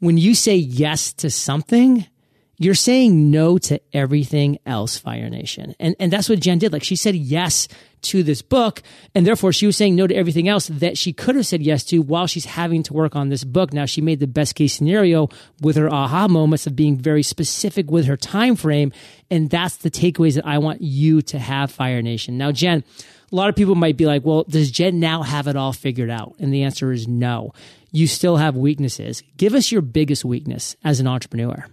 when 0.00 0.18
you 0.18 0.34
say 0.34 0.56
yes 0.56 1.14
to 1.14 1.30
something, 1.30 2.06
you're 2.58 2.74
saying 2.74 3.30
no 3.30 3.56
to 3.56 3.80
everything 3.90 4.58
else, 4.66 4.98
Fire 4.98 5.30
Nation. 5.30 5.74
And, 5.80 5.96
and 5.98 6.12
that's 6.12 6.28
what 6.28 6.40
Jen 6.40 6.58
did. 6.58 6.74
Like 6.74 6.84
she 6.84 6.96
said 6.96 7.14
yes 7.14 7.68
to 8.08 8.22
this 8.22 8.42
book. 8.42 8.82
And 9.14 9.26
therefore 9.26 9.52
she 9.52 9.66
was 9.66 9.76
saying 9.76 9.96
no 9.96 10.06
to 10.06 10.14
everything 10.14 10.48
else 10.48 10.68
that 10.68 10.98
she 10.98 11.12
could 11.12 11.36
have 11.36 11.46
said 11.46 11.62
yes 11.62 11.84
to 11.84 11.98
while 11.98 12.26
she's 12.26 12.44
having 12.44 12.82
to 12.84 12.92
work 12.92 13.16
on 13.16 13.28
this 13.28 13.44
book. 13.44 13.72
Now 13.72 13.86
she 13.86 14.00
made 14.00 14.20
the 14.20 14.26
best 14.26 14.54
case 14.54 14.74
scenario 14.74 15.28
with 15.60 15.76
her 15.76 15.92
aha 15.92 16.28
moments 16.28 16.66
of 16.66 16.76
being 16.76 16.96
very 16.96 17.22
specific 17.22 17.90
with 17.90 18.06
her 18.06 18.16
time 18.16 18.56
frame. 18.56 18.92
And 19.30 19.50
that's 19.50 19.76
the 19.76 19.90
takeaways 19.90 20.34
that 20.34 20.46
I 20.46 20.58
want 20.58 20.82
you 20.82 21.22
to 21.22 21.38
have, 21.38 21.70
Fire 21.70 22.02
Nation. 22.02 22.38
Now, 22.38 22.52
Jen, 22.52 22.84
a 23.30 23.34
lot 23.34 23.48
of 23.48 23.56
people 23.56 23.74
might 23.74 23.96
be 23.96 24.06
like, 24.06 24.24
well, 24.24 24.44
does 24.44 24.70
Jen 24.70 25.00
now 25.00 25.22
have 25.22 25.48
it 25.48 25.56
all 25.56 25.72
figured 25.72 26.10
out? 26.10 26.34
And 26.38 26.54
the 26.54 26.62
answer 26.62 26.92
is 26.92 27.08
no. 27.08 27.52
You 27.90 28.06
still 28.06 28.36
have 28.36 28.56
weaknesses. 28.56 29.22
Give 29.36 29.54
us 29.54 29.72
your 29.72 29.82
biggest 29.82 30.24
weakness 30.24 30.76
as 30.84 31.00
an 31.00 31.06
entrepreneur. 31.06 31.66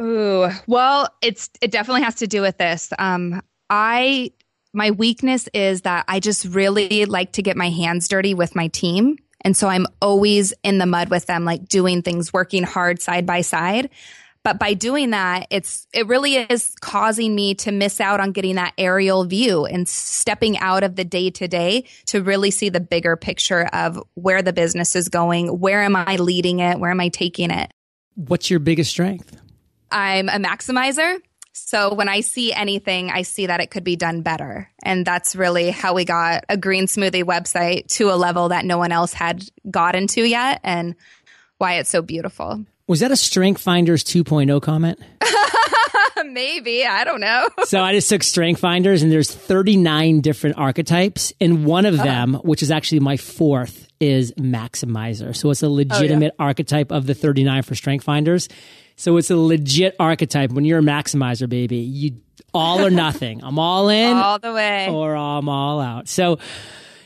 Ooh, 0.00 0.48
well, 0.66 1.08
it's 1.20 1.50
it 1.60 1.72
definitely 1.72 2.02
has 2.02 2.16
to 2.16 2.26
do 2.26 2.40
with 2.40 2.56
this. 2.56 2.92
Um, 2.98 3.42
I 3.68 4.32
my 4.72 4.90
weakness 4.90 5.48
is 5.54 5.82
that 5.82 6.04
I 6.08 6.20
just 6.20 6.44
really 6.46 7.04
like 7.04 7.32
to 7.32 7.42
get 7.42 7.56
my 7.56 7.70
hands 7.70 8.08
dirty 8.08 8.34
with 8.34 8.54
my 8.54 8.68
team. 8.68 9.16
And 9.42 9.56
so 9.56 9.68
I'm 9.68 9.86
always 10.02 10.52
in 10.62 10.78
the 10.78 10.86
mud 10.86 11.10
with 11.10 11.26
them, 11.26 11.44
like 11.44 11.68
doing 11.68 12.02
things, 12.02 12.32
working 12.32 12.64
hard 12.64 13.00
side 13.00 13.24
by 13.24 13.40
side. 13.40 13.90
But 14.44 14.58
by 14.58 14.74
doing 14.74 15.10
that, 15.10 15.46
it's, 15.50 15.86
it 15.92 16.06
really 16.06 16.36
is 16.36 16.74
causing 16.80 17.34
me 17.34 17.54
to 17.56 17.72
miss 17.72 18.00
out 18.00 18.20
on 18.20 18.32
getting 18.32 18.54
that 18.54 18.72
aerial 18.78 19.24
view 19.24 19.66
and 19.66 19.88
stepping 19.88 20.56
out 20.58 20.82
of 20.84 20.96
the 20.96 21.04
day 21.04 21.30
to 21.30 21.48
day 21.48 21.84
to 22.06 22.22
really 22.22 22.50
see 22.50 22.68
the 22.68 22.80
bigger 22.80 23.16
picture 23.16 23.66
of 23.72 24.02
where 24.14 24.42
the 24.42 24.52
business 24.52 24.96
is 24.96 25.08
going. 25.08 25.48
Where 25.48 25.82
am 25.82 25.96
I 25.96 26.16
leading 26.16 26.60
it? 26.60 26.78
Where 26.78 26.90
am 26.90 27.00
I 27.00 27.08
taking 27.08 27.50
it? 27.50 27.70
What's 28.14 28.50
your 28.50 28.60
biggest 28.60 28.90
strength? 28.90 29.36
I'm 29.90 30.28
a 30.28 30.38
maximizer. 30.38 31.18
So 31.66 31.94
when 31.94 32.08
I 32.08 32.20
see 32.20 32.52
anything, 32.52 33.10
I 33.10 33.22
see 33.22 33.46
that 33.46 33.60
it 33.60 33.70
could 33.70 33.84
be 33.84 33.96
done 33.96 34.22
better. 34.22 34.70
And 34.82 35.06
that's 35.06 35.36
really 35.36 35.70
how 35.70 35.94
we 35.94 36.04
got 36.04 36.44
a 36.48 36.56
green 36.56 36.86
smoothie 36.86 37.24
website 37.24 37.88
to 37.96 38.10
a 38.10 38.16
level 38.16 38.50
that 38.50 38.64
no 38.64 38.78
one 38.78 38.92
else 38.92 39.12
had 39.12 39.44
gotten 39.70 40.06
to 40.08 40.22
yet 40.22 40.60
and 40.64 40.94
why 41.58 41.74
it's 41.74 41.90
so 41.90 42.02
beautiful. 42.02 42.64
Was 42.86 43.00
that 43.00 43.10
a 43.10 43.16
Strength 43.16 43.60
Finders 43.60 44.02
2.0 44.04 44.62
comment? 44.62 44.98
Maybe. 46.24 46.84
I 46.84 47.04
don't 47.04 47.20
know. 47.20 47.48
so 47.64 47.82
I 47.82 47.92
just 47.92 48.08
took 48.08 48.22
Strength 48.22 48.60
Finders 48.60 49.02
and 49.02 49.12
there's 49.12 49.32
39 49.32 50.20
different 50.20 50.56
archetypes. 50.56 51.32
And 51.40 51.64
one 51.64 51.86
of 51.86 51.94
uh-huh. 51.94 52.04
them, 52.04 52.34
which 52.44 52.62
is 52.62 52.70
actually 52.70 53.00
my 53.00 53.16
fourth, 53.16 53.88
is 54.00 54.32
Maximizer. 54.32 55.36
So 55.36 55.50
it's 55.50 55.62
a 55.62 55.68
legitimate 55.68 56.34
oh, 56.38 56.42
yeah. 56.42 56.46
archetype 56.46 56.92
of 56.92 57.06
the 57.06 57.14
39 57.14 57.62
for 57.62 57.74
Strength 57.74 58.04
Finders 58.04 58.48
So 58.98 59.16
it's 59.16 59.30
a 59.30 59.36
legit 59.36 59.94
archetype. 60.00 60.50
When 60.50 60.64
you're 60.64 60.80
a 60.80 60.82
maximizer, 60.82 61.48
baby, 61.48 61.76
you 61.76 62.16
all 62.52 62.84
or 62.84 62.90
nothing. 62.90 63.42
I'm 63.44 63.58
all 63.58 63.88
in, 63.88 64.16
all 64.16 64.40
the 64.40 64.52
way, 64.52 64.88
or 64.90 65.16
I'm 65.16 65.48
all 65.48 65.80
out. 65.80 66.08
So. 66.08 66.38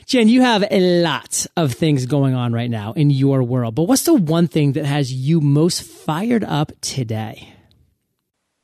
Jen, 0.05 0.28
you 0.28 0.42
have 0.42 0.64
a 0.68 1.02
lot 1.02 1.46
of 1.57 1.72
things 1.72 2.07
going 2.07 2.35
on 2.35 2.52
right 2.52 2.68
now 2.68 2.92
in 2.92 3.09
your 3.09 3.42
world, 3.42 3.76
but 3.76 3.85
what's 3.85 4.02
the 4.02 4.12
one 4.12 4.46
thing 4.48 4.72
that 4.72 4.85
has 4.85 5.12
you 5.12 5.40
most 5.40 5.85
fired 5.85 6.44
up 6.44 6.72
today? 6.83 7.55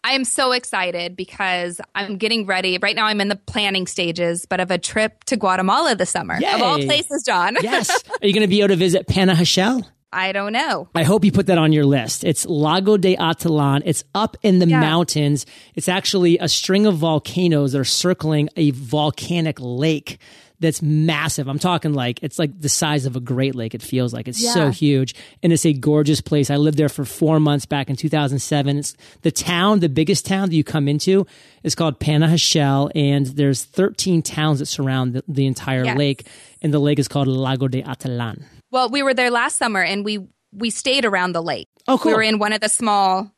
I 0.04 0.12
am 0.12 0.24
so 0.24 0.52
excited 0.52 1.16
because 1.16 1.80
I'm 1.94 2.16
getting 2.16 2.44
ready. 2.44 2.78
Right 2.78 2.96
now, 2.96 3.06
I'm 3.06 3.20
in 3.20 3.28
the 3.28 3.36
planning 3.36 3.86
stages, 3.86 4.46
but 4.46 4.58
of 4.58 4.70
a 4.70 4.78
trip 4.78 5.24
to 5.24 5.36
Guatemala 5.36 5.94
this 5.94 6.10
summer. 6.10 6.38
Yay. 6.40 6.52
Of 6.52 6.62
all 6.62 6.78
places, 6.78 7.22
John. 7.24 7.56
yes. 7.62 7.88
Are 8.22 8.26
you 8.26 8.32
going 8.32 8.42
to 8.42 8.48
be 8.48 8.60
able 8.60 8.68
to 8.68 8.76
visit 8.76 9.06
Panajachel? 9.06 9.86
I 10.12 10.32
don't 10.32 10.52
know. 10.52 10.88
I 10.94 11.02
hope 11.02 11.24
you 11.24 11.32
put 11.32 11.46
that 11.46 11.58
on 11.58 11.72
your 11.72 11.84
list. 11.84 12.24
It's 12.24 12.46
Lago 12.46 12.96
de 12.96 13.16
Atitlan. 13.16 13.82
It's 13.84 14.04
up 14.14 14.36
in 14.42 14.58
the 14.58 14.68
yeah. 14.68 14.80
mountains. 14.80 15.44
It's 15.74 15.88
actually 15.88 16.38
a 16.38 16.48
string 16.48 16.86
of 16.86 16.96
volcanoes 16.96 17.72
that 17.72 17.80
are 17.80 17.84
circling 17.84 18.48
a 18.56 18.70
volcanic 18.70 19.58
lake 19.60 20.18
that's 20.60 20.82
massive. 20.82 21.48
I'm 21.48 21.58
talking 21.58 21.92
like 21.92 22.20
it's 22.22 22.38
like 22.38 22.58
the 22.60 22.68
size 22.68 23.06
of 23.06 23.16
a 23.16 23.20
Great 23.20 23.54
Lake. 23.54 23.74
It 23.74 23.82
feels 23.82 24.12
like 24.12 24.28
it's 24.28 24.42
yeah. 24.42 24.52
so 24.52 24.70
huge, 24.70 25.14
and 25.42 25.52
it's 25.52 25.64
a 25.64 25.72
gorgeous 25.72 26.20
place. 26.20 26.50
I 26.50 26.56
lived 26.56 26.78
there 26.78 26.88
for 26.88 27.04
four 27.04 27.38
months 27.38 27.66
back 27.66 27.90
in 27.90 27.96
2007. 27.96 28.78
It's 28.78 28.96
the 29.22 29.30
town, 29.30 29.80
the 29.80 29.88
biggest 29.88 30.26
town 30.26 30.48
that 30.48 30.56
you 30.56 30.64
come 30.64 30.88
into, 30.88 31.26
is 31.62 31.74
called 31.74 32.00
Panajachel, 32.00 32.90
and 32.94 33.26
there's 33.26 33.64
13 33.64 34.22
towns 34.22 34.58
that 34.58 34.66
surround 34.66 35.14
the, 35.14 35.24
the 35.28 35.46
entire 35.46 35.84
yes. 35.84 35.96
lake, 35.96 36.26
and 36.60 36.74
the 36.74 36.80
lake 36.80 36.98
is 36.98 37.08
called 37.08 37.28
Lago 37.28 37.68
de 37.68 37.82
Atitlan. 37.82 38.44
Well, 38.70 38.90
we 38.90 39.02
were 39.02 39.14
there 39.14 39.30
last 39.30 39.56
summer 39.56 39.82
and 39.82 40.04
we 40.04 40.26
we 40.52 40.70
stayed 40.70 41.04
around 41.04 41.32
the 41.32 41.42
lake. 41.42 41.68
Oh, 41.86 41.98
cool. 41.98 42.12
We 42.12 42.16
were 42.16 42.22
in 42.22 42.38
one 42.38 42.52
of 42.52 42.60
the 42.60 42.68
small 42.68 43.30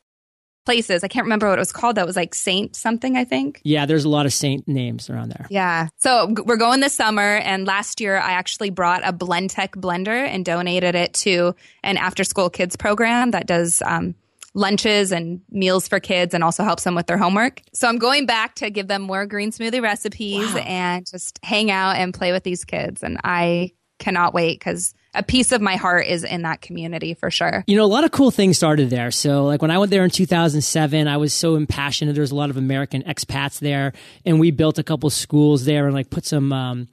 places. 0.65 1.03
I 1.03 1.07
can't 1.07 1.25
remember 1.25 1.49
what 1.49 1.57
it 1.57 1.61
was 1.61 1.71
called. 1.71 1.95
That 1.95 2.05
was 2.05 2.15
like 2.15 2.35
Saint 2.35 2.75
something, 2.75 3.17
I 3.17 3.23
think. 3.23 3.61
Yeah, 3.63 3.85
there's 3.85 4.05
a 4.05 4.09
lot 4.09 4.25
of 4.25 4.33
Saint 4.33 4.67
names 4.67 5.09
around 5.09 5.29
there. 5.29 5.47
Yeah. 5.49 5.87
So 5.97 6.33
we're 6.45 6.57
going 6.57 6.79
this 6.81 6.93
summer. 6.93 7.37
And 7.37 7.65
last 7.65 7.99
year, 7.99 8.17
I 8.17 8.33
actually 8.33 8.69
brought 8.69 9.01
a 9.07 9.11
Blendtec 9.11 9.69
blender 9.69 10.09
and 10.09 10.45
donated 10.45 10.95
it 10.95 11.13
to 11.15 11.55
an 11.83 11.97
after 11.97 12.23
school 12.23 12.49
kids 12.49 12.75
program 12.75 13.31
that 13.31 13.47
does 13.47 13.81
um, 13.81 14.15
lunches 14.53 15.11
and 15.11 15.41
meals 15.49 15.87
for 15.87 15.99
kids 15.99 16.33
and 16.33 16.43
also 16.43 16.63
helps 16.63 16.83
them 16.83 16.95
with 16.95 17.07
their 17.07 17.17
homework. 17.17 17.61
So 17.73 17.87
I'm 17.87 17.97
going 17.97 18.25
back 18.25 18.55
to 18.55 18.69
give 18.69 18.87
them 18.87 19.01
more 19.01 19.25
green 19.25 19.51
smoothie 19.51 19.81
recipes 19.81 20.53
wow. 20.53 20.59
and 20.59 21.05
just 21.09 21.39
hang 21.43 21.71
out 21.71 21.95
and 21.95 22.13
play 22.13 22.31
with 22.31 22.43
these 22.43 22.65
kids. 22.65 23.01
And 23.01 23.19
I 23.23 23.71
cannot 23.97 24.33
wait 24.33 24.59
because 24.59 24.93
a 25.13 25.23
piece 25.23 25.51
of 25.51 25.61
my 25.61 25.75
heart 25.75 26.07
is 26.07 26.23
in 26.23 26.43
that 26.43 26.61
community 26.61 27.13
for 27.13 27.29
sure. 27.29 27.63
You 27.67 27.75
know, 27.75 27.83
a 27.83 27.87
lot 27.87 28.03
of 28.03 28.11
cool 28.11 28.31
things 28.31 28.57
started 28.57 28.89
there. 28.89 29.11
So, 29.11 29.45
like 29.45 29.61
when 29.61 29.71
I 29.71 29.77
went 29.77 29.91
there 29.91 30.03
in 30.03 30.09
2007, 30.09 31.07
I 31.07 31.17
was 31.17 31.33
so 31.33 31.55
impassioned. 31.55 32.13
There 32.15 32.21
was 32.21 32.31
a 32.31 32.35
lot 32.35 32.49
of 32.49 32.57
American 32.57 33.03
expats 33.03 33.59
there, 33.59 33.93
and 34.25 34.39
we 34.39 34.51
built 34.51 34.79
a 34.79 34.83
couple 34.83 35.09
schools 35.09 35.65
there 35.65 35.85
and 35.85 35.93
like 35.93 36.09
put 36.09 36.25
some. 36.25 36.53
Um, 36.53 36.87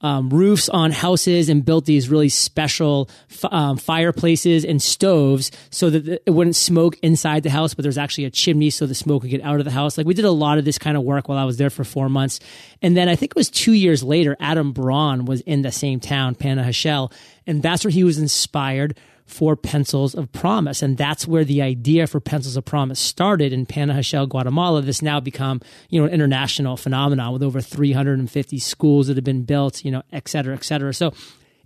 um, 0.00 0.30
roofs 0.30 0.68
on 0.68 0.92
houses 0.92 1.48
and 1.48 1.64
built 1.64 1.84
these 1.84 2.08
really 2.08 2.28
special 2.28 3.08
f- 3.30 3.52
um, 3.52 3.76
fireplaces 3.76 4.64
and 4.64 4.80
stoves 4.80 5.50
so 5.70 5.90
that 5.90 6.22
it 6.26 6.30
wouldn't 6.30 6.56
smoke 6.56 6.96
inside 7.02 7.42
the 7.42 7.50
house, 7.50 7.74
but 7.74 7.82
there's 7.82 7.98
actually 7.98 8.24
a 8.24 8.30
chimney 8.30 8.70
so 8.70 8.86
the 8.86 8.94
smoke 8.94 9.22
would 9.22 9.30
get 9.30 9.42
out 9.42 9.58
of 9.58 9.64
the 9.64 9.70
house. 9.70 9.98
Like 9.98 10.06
we 10.06 10.14
did 10.14 10.24
a 10.24 10.30
lot 10.30 10.58
of 10.58 10.64
this 10.64 10.78
kind 10.78 10.96
of 10.96 11.02
work 11.02 11.28
while 11.28 11.38
I 11.38 11.44
was 11.44 11.58
there 11.58 11.70
for 11.70 11.84
four 11.84 12.08
months. 12.08 12.40
And 12.80 12.96
then 12.96 13.08
I 13.08 13.16
think 13.16 13.32
it 13.32 13.36
was 13.36 13.50
two 13.50 13.72
years 13.72 14.02
later, 14.02 14.36
Adam 14.40 14.72
Braun 14.72 15.24
was 15.24 15.42
in 15.42 15.62
the 15.62 15.72
same 15.72 16.00
town, 16.00 16.34
Panajachel, 16.34 17.12
and 17.46 17.62
that's 17.62 17.84
where 17.84 17.90
he 17.90 18.04
was 18.04 18.18
inspired 18.18 18.96
for 19.30 19.56
Pencils 19.56 20.14
of 20.14 20.30
Promise. 20.32 20.82
And 20.82 20.96
that's 20.98 21.26
where 21.26 21.44
the 21.44 21.62
idea 21.62 22.06
for 22.06 22.20
Pencils 22.20 22.56
of 22.56 22.64
Promise 22.64 22.98
started 22.98 23.52
in 23.52 23.64
Panajachel, 23.64 24.28
Guatemala. 24.28 24.82
This 24.82 25.02
now 25.02 25.20
become, 25.20 25.60
you 25.88 26.00
know, 26.00 26.06
an 26.06 26.12
international 26.12 26.76
phenomenon 26.76 27.32
with 27.32 27.42
over 27.42 27.60
350 27.60 28.58
schools 28.58 29.06
that 29.06 29.16
have 29.16 29.24
been 29.24 29.44
built, 29.44 29.84
you 29.84 29.90
know, 29.90 30.02
et 30.12 30.28
cetera, 30.28 30.54
et 30.54 30.64
cetera. 30.64 30.92
So 30.92 31.14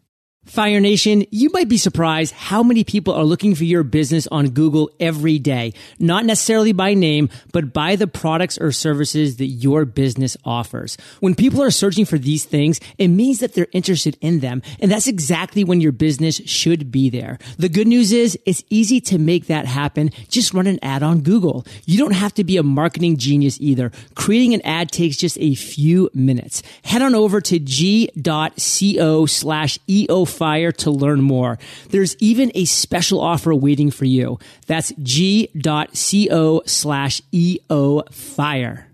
Fire 0.45 0.79
Nation, 0.79 1.23
you 1.29 1.51
might 1.51 1.69
be 1.69 1.77
surprised 1.77 2.33
how 2.33 2.63
many 2.63 2.83
people 2.83 3.13
are 3.13 3.23
looking 3.23 3.53
for 3.53 3.63
your 3.63 3.83
business 3.83 4.25
on 4.31 4.49
Google 4.49 4.89
every 4.99 5.37
day. 5.37 5.71
Not 5.99 6.25
necessarily 6.25 6.73
by 6.73 6.95
name, 6.95 7.29
but 7.53 7.71
by 7.71 7.95
the 7.95 8.07
products 8.07 8.57
or 8.57 8.71
services 8.71 9.37
that 9.37 9.45
your 9.45 9.85
business 9.85 10.35
offers. 10.43 10.97
When 11.19 11.35
people 11.35 11.61
are 11.61 11.69
searching 11.69 12.05
for 12.05 12.17
these 12.17 12.43
things, 12.43 12.79
it 12.97 13.09
means 13.09 13.37
that 13.37 13.53
they're 13.53 13.67
interested 13.71 14.17
in 14.19 14.39
them. 14.39 14.63
And 14.79 14.91
that's 14.91 15.05
exactly 15.05 15.63
when 15.63 15.79
your 15.79 15.91
business 15.91 16.41
should 16.47 16.91
be 16.91 17.11
there. 17.11 17.37
The 17.59 17.69
good 17.69 17.87
news 17.87 18.11
is 18.11 18.35
it's 18.43 18.63
easy 18.71 18.99
to 19.01 19.19
make 19.19 19.45
that 19.45 19.67
happen. 19.67 20.09
Just 20.27 20.55
run 20.55 20.65
an 20.65 20.79
ad 20.81 21.03
on 21.03 21.21
Google. 21.21 21.67
You 21.85 21.99
don't 21.99 22.15
have 22.15 22.33
to 22.33 22.43
be 22.43 22.57
a 22.57 22.63
marketing 22.63 23.17
genius 23.17 23.59
either. 23.61 23.91
Creating 24.15 24.55
an 24.55 24.61
ad 24.63 24.91
takes 24.91 25.17
just 25.17 25.37
a 25.39 25.53
few 25.53 26.09
minutes. 26.15 26.63
Head 26.83 27.03
on 27.03 27.13
over 27.13 27.41
to 27.41 27.59
g.co 27.59 29.27
slash 29.27 29.77
EO 29.87 30.25
Fire 30.31 30.71
to 30.73 30.91
learn 30.91 31.21
more. 31.21 31.59
There's 31.89 32.15
even 32.17 32.51
a 32.55 32.65
special 32.65 33.19
offer 33.19 33.53
waiting 33.53 33.91
for 33.91 34.05
you. 34.05 34.39
That's 34.67 34.93
g.co 35.01 36.61
slash 36.65 37.21
EO 37.33 38.03
Fire. 38.11 38.87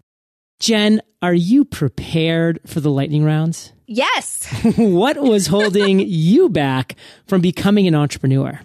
Jen, 0.59 1.01
are 1.21 1.33
you 1.33 1.65
prepared 1.65 2.59
for 2.65 2.79
the 2.79 2.89
lightning 2.89 3.23
rounds? 3.23 3.71
Yes. 3.85 4.47
what 4.77 5.17
was 5.17 5.47
holding 5.47 5.99
you 6.05 6.49
back 6.49 6.95
from 7.27 7.41
becoming 7.41 7.87
an 7.87 7.95
entrepreneur? 7.95 8.59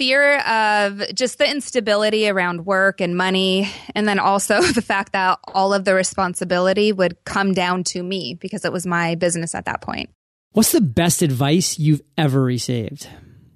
fear 0.00 0.38
of 0.38 1.02
just 1.14 1.36
the 1.36 1.46
instability 1.46 2.26
around 2.26 2.64
work 2.64 3.02
and 3.02 3.18
money. 3.18 3.70
And 3.94 4.08
then 4.08 4.18
also 4.18 4.62
the 4.72 4.80
fact 4.80 5.12
that 5.12 5.38
all 5.44 5.74
of 5.74 5.84
the 5.84 5.92
responsibility 5.92 6.90
would 6.90 7.22
come 7.24 7.52
down 7.52 7.84
to 7.84 8.02
me 8.02 8.32
because 8.32 8.64
it 8.64 8.72
was 8.72 8.86
my 8.86 9.14
business 9.14 9.54
at 9.54 9.66
that 9.66 9.82
point. 9.82 10.08
What's 10.52 10.72
the 10.72 10.80
best 10.80 11.22
advice 11.22 11.78
you've 11.78 12.02
ever 12.18 12.42
received? 12.42 13.08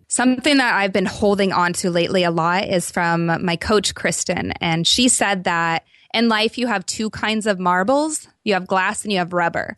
Something 0.09 0.59
that 0.59 0.74
I've 0.74 0.92
been 0.92 1.07
holding 1.07 1.52
on 1.52 1.72
to 1.74 1.90
lately 1.90 2.22
a 2.22 2.30
lot 2.30 2.68
is 2.68 2.90
from 2.90 3.26
my 3.44 3.57
coach, 3.57 3.96
Kristen. 3.96 4.52
And 4.61 4.87
she 4.87 5.09
said 5.09 5.44
that 5.44 5.85
in 6.12 6.28
life, 6.28 6.57
you 6.57 6.68
have 6.68 6.87
two 6.87 7.11
kinds 7.11 7.46
of 7.46 7.59
marbles 7.59 8.28
you 8.44 8.52
have 8.54 8.66
glass 8.66 9.02
and 9.02 9.12
you 9.12 9.18
have 9.18 9.33
rubber. 9.33 9.76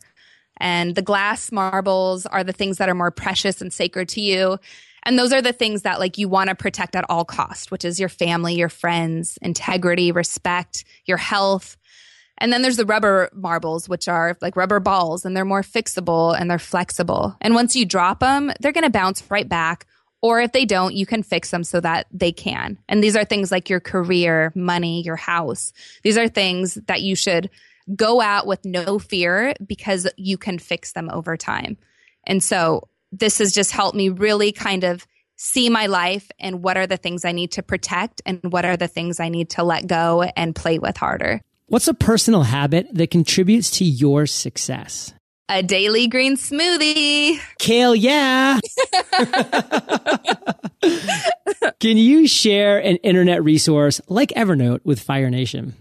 And 0.57 0.93
the 0.93 1.01
glass 1.01 1.51
marbles 1.51 2.25
are 2.25 2.43
the 2.43 2.53
things 2.53 2.77
that 2.77 2.89
are 2.89 2.95
more 2.95 3.11
precious 3.11 3.61
and 3.61 3.71
sacred 3.71 4.09
to 4.09 4.21
you. 4.21 4.59
And 5.03 5.17
those 5.17 5.31
are 5.31 5.41
the 5.41 5.53
things 5.53 5.83
that 5.83 5.99
like 5.99 6.17
you 6.17 6.27
want 6.27 6.49
to 6.49 6.55
protect 6.55 6.95
at 6.95 7.05
all 7.09 7.23
cost, 7.23 7.71
which 7.71 7.85
is 7.85 7.99
your 7.99 8.09
family, 8.09 8.55
your 8.55 8.69
friends, 8.69 9.39
integrity, 9.41 10.11
respect, 10.11 10.83
your 11.05 11.17
health, 11.17 11.76
and 12.39 12.53
then 12.53 12.61
there's 12.61 12.77
the 12.77 12.85
rubber 12.85 13.29
marbles, 13.33 13.89
which 13.89 14.07
are 14.07 14.37
like 14.41 14.55
rubber 14.55 14.79
balls 14.79 15.25
and 15.25 15.35
they're 15.35 15.45
more 15.45 15.63
fixable 15.63 16.39
and 16.39 16.49
they're 16.49 16.59
flexible. 16.59 17.35
And 17.41 17.55
once 17.55 17.75
you 17.75 17.85
drop 17.85 18.19
them, 18.19 18.51
they're 18.59 18.71
going 18.71 18.83
to 18.83 18.89
bounce 18.89 19.23
right 19.29 19.47
back 19.47 19.85
Or 20.21 20.41
if 20.41 20.51
they 20.51 20.65
don't, 20.65 20.95
you 20.95 21.05
can 21.05 21.21
fix 21.21 21.51
them 21.51 21.63
so 21.63 21.79
that 21.81 22.07
they 22.11 22.31
can. 22.31 22.77
And 22.89 23.03
these 23.03 23.15
are 23.15 23.23
things 23.23 23.51
like 23.51 23.69
your 23.69 23.79
career, 23.79 24.51
money, 24.55 25.03
your 25.03 25.15
house. 25.15 25.71
These 26.03 26.17
are 26.17 26.27
things 26.27 26.75
that 26.87 27.01
you 27.01 27.15
should 27.15 27.49
go 27.95 28.21
at 28.21 28.47
with 28.47 28.65
no 28.65 28.99
fear 28.99 29.53
because 29.65 30.07
you 30.17 30.37
can 30.37 30.57
fix 30.57 30.93
them 30.93 31.09
over 31.11 31.37
time. 31.37 31.77
And 32.25 32.43
so 32.43 32.89
this 33.11 33.37
has 33.37 33.53
just 33.53 33.71
helped 33.71 33.95
me 33.95 34.09
really 34.09 34.51
kind 34.51 34.83
of 34.83 35.05
see 35.37 35.69
my 35.69 35.85
life 35.85 36.29
and 36.39 36.63
what 36.63 36.77
are 36.77 36.87
the 36.87 36.97
things 36.97 37.23
I 37.23 37.31
need 37.31 37.51
to 37.53 37.63
protect 37.63 38.21
and 38.25 38.39
what 38.43 38.65
are 38.65 38.75
the 38.75 38.87
things 38.87 39.19
I 39.19 39.29
need 39.29 39.51
to 39.51 39.63
let 39.63 39.85
go 39.85 40.23
and 40.23 40.55
play 40.55 40.79
with 40.79 40.97
harder. 40.97 41.41
What's 41.69 41.89
a 41.89 41.93
personal 41.93 42.43
habit 42.43 42.87
that 42.93 43.11
contributes 43.11 43.71
to 43.71 43.83
your 43.83 44.25
success? 44.25 45.13
A 45.49 45.61
daily 45.61 46.07
green 46.07 46.37
smoothie. 46.37 47.41
Kale, 47.59 47.93
yeah. 47.93 48.61
Can 51.81 51.97
you 51.97 52.25
share 52.25 52.77
an 52.77 52.95
internet 52.97 53.43
resource 53.43 53.99
like 54.07 54.29
Evernote 54.29 54.79
with 54.85 55.01
Fire 55.01 55.29
Nation? 55.29 55.73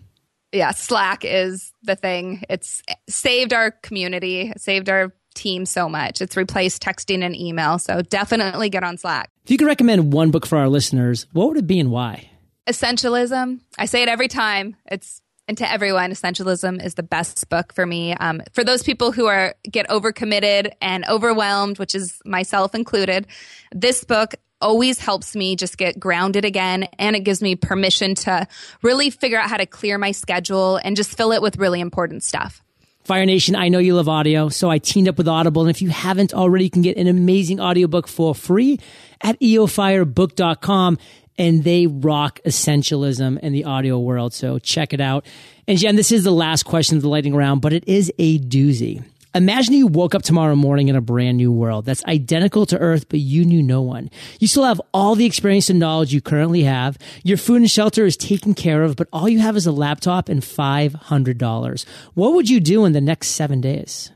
Yeah, 0.50 0.72
Slack 0.72 1.24
is 1.24 1.72
the 1.84 1.94
thing. 1.94 2.42
It's 2.50 2.82
saved 3.08 3.52
our 3.52 3.70
community, 3.70 4.52
saved 4.56 4.88
our 4.88 5.12
team 5.36 5.66
so 5.66 5.88
much. 5.88 6.20
It's 6.20 6.36
replaced 6.36 6.82
texting 6.82 7.22
and 7.22 7.36
email. 7.36 7.78
So 7.78 8.02
definitely 8.02 8.70
get 8.70 8.82
on 8.82 8.98
Slack. 8.98 9.30
If 9.44 9.52
you 9.52 9.56
could 9.56 9.68
recommend 9.68 10.12
one 10.12 10.32
book 10.32 10.46
for 10.46 10.58
our 10.58 10.68
listeners, 10.68 11.28
what 11.32 11.46
would 11.46 11.58
it 11.58 11.68
be 11.68 11.78
and 11.78 11.92
why? 11.92 12.28
Essentialism. 12.66 13.60
I 13.78 13.84
say 13.84 14.02
it 14.02 14.08
every 14.08 14.26
time. 14.26 14.74
It's 14.86 15.22
and 15.48 15.56
to 15.58 15.70
everyone, 15.70 16.10
Essentialism 16.10 16.84
is 16.84 16.94
the 16.94 17.02
best 17.02 17.48
book 17.48 17.72
for 17.72 17.86
me. 17.86 18.14
Um, 18.14 18.42
for 18.52 18.64
those 18.64 18.82
people 18.82 19.12
who 19.12 19.26
are 19.26 19.54
get 19.70 19.88
overcommitted 19.88 20.72
and 20.80 21.04
overwhelmed, 21.08 21.78
which 21.78 21.94
is 21.94 22.20
myself 22.24 22.74
included, 22.74 23.26
this 23.72 24.02
book 24.04 24.34
always 24.60 24.98
helps 24.98 25.36
me 25.36 25.54
just 25.54 25.78
get 25.78 26.00
grounded 26.00 26.44
again, 26.44 26.84
and 26.98 27.14
it 27.14 27.20
gives 27.20 27.42
me 27.42 27.54
permission 27.54 28.14
to 28.14 28.46
really 28.82 29.10
figure 29.10 29.38
out 29.38 29.48
how 29.48 29.56
to 29.56 29.66
clear 29.66 29.98
my 29.98 30.12
schedule 30.12 30.76
and 30.82 30.96
just 30.96 31.16
fill 31.16 31.32
it 31.32 31.42
with 31.42 31.58
really 31.58 31.80
important 31.80 32.22
stuff. 32.22 32.62
Fire 33.04 33.24
Nation, 33.24 33.54
I 33.54 33.68
know 33.68 33.78
you 33.78 33.94
love 33.94 34.08
audio, 34.08 34.48
so 34.48 34.68
I 34.68 34.78
teamed 34.78 35.06
up 35.06 35.16
with 35.16 35.28
Audible. 35.28 35.62
And 35.62 35.70
if 35.70 35.80
you 35.80 35.90
haven't 35.90 36.34
already, 36.34 36.64
you 36.64 36.70
can 36.70 36.82
get 36.82 36.96
an 36.96 37.06
amazing 37.06 37.60
audiobook 37.60 38.08
for 38.08 38.34
free 38.34 38.80
at 39.20 39.38
eofirebook.com 39.38 40.98
and 41.38 41.64
they 41.64 41.86
rock 41.86 42.40
essentialism 42.44 43.38
in 43.40 43.52
the 43.52 43.64
audio 43.64 43.98
world. 43.98 44.32
So 44.32 44.58
check 44.58 44.92
it 44.92 45.00
out. 45.00 45.26
And 45.68 45.78
Jen, 45.78 45.96
this 45.96 46.12
is 46.12 46.24
the 46.24 46.30
last 46.30 46.64
question 46.64 46.96
of 46.96 47.02
the 47.02 47.08
lightning 47.08 47.34
round, 47.34 47.60
but 47.60 47.72
it 47.72 47.86
is 47.88 48.12
a 48.18 48.38
doozy. 48.38 49.04
Imagine 49.36 49.74
you 49.74 49.86
woke 49.86 50.14
up 50.14 50.22
tomorrow 50.22 50.56
morning 50.56 50.88
in 50.88 50.96
a 50.96 51.02
brand 51.02 51.36
new 51.36 51.52
world 51.52 51.84
that's 51.84 52.02
identical 52.06 52.64
to 52.64 52.78
Earth, 52.78 53.06
but 53.10 53.20
you 53.20 53.44
knew 53.44 53.62
no 53.62 53.82
one. 53.82 54.08
You 54.40 54.48
still 54.48 54.64
have 54.64 54.80
all 54.94 55.14
the 55.14 55.26
experience 55.26 55.68
and 55.68 55.78
knowledge 55.78 56.14
you 56.14 56.22
currently 56.22 56.62
have. 56.62 56.96
Your 57.22 57.36
food 57.36 57.56
and 57.56 57.70
shelter 57.70 58.06
is 58.06 58.16
taken 58.16 58.54
care 58.54 58.82
of, 58.82 58.96
but 58.96 59.08
all 59.12 59.28
you 59.28 59.40
have 59.40 59.54
is 59.54 59.66
a 59.66 59.72
laptop 59.72 60.30
and 60.30 60.40
$500. 60.40 61.84
What 62.14 62.32
would 62.32 62.48
you 62.48 62.60
do 62.60 62.86
in 62.86 62.92
the 62.92 63.00
next 63.02 63.28
seven 63.28 63.60
days? 63.60 64.10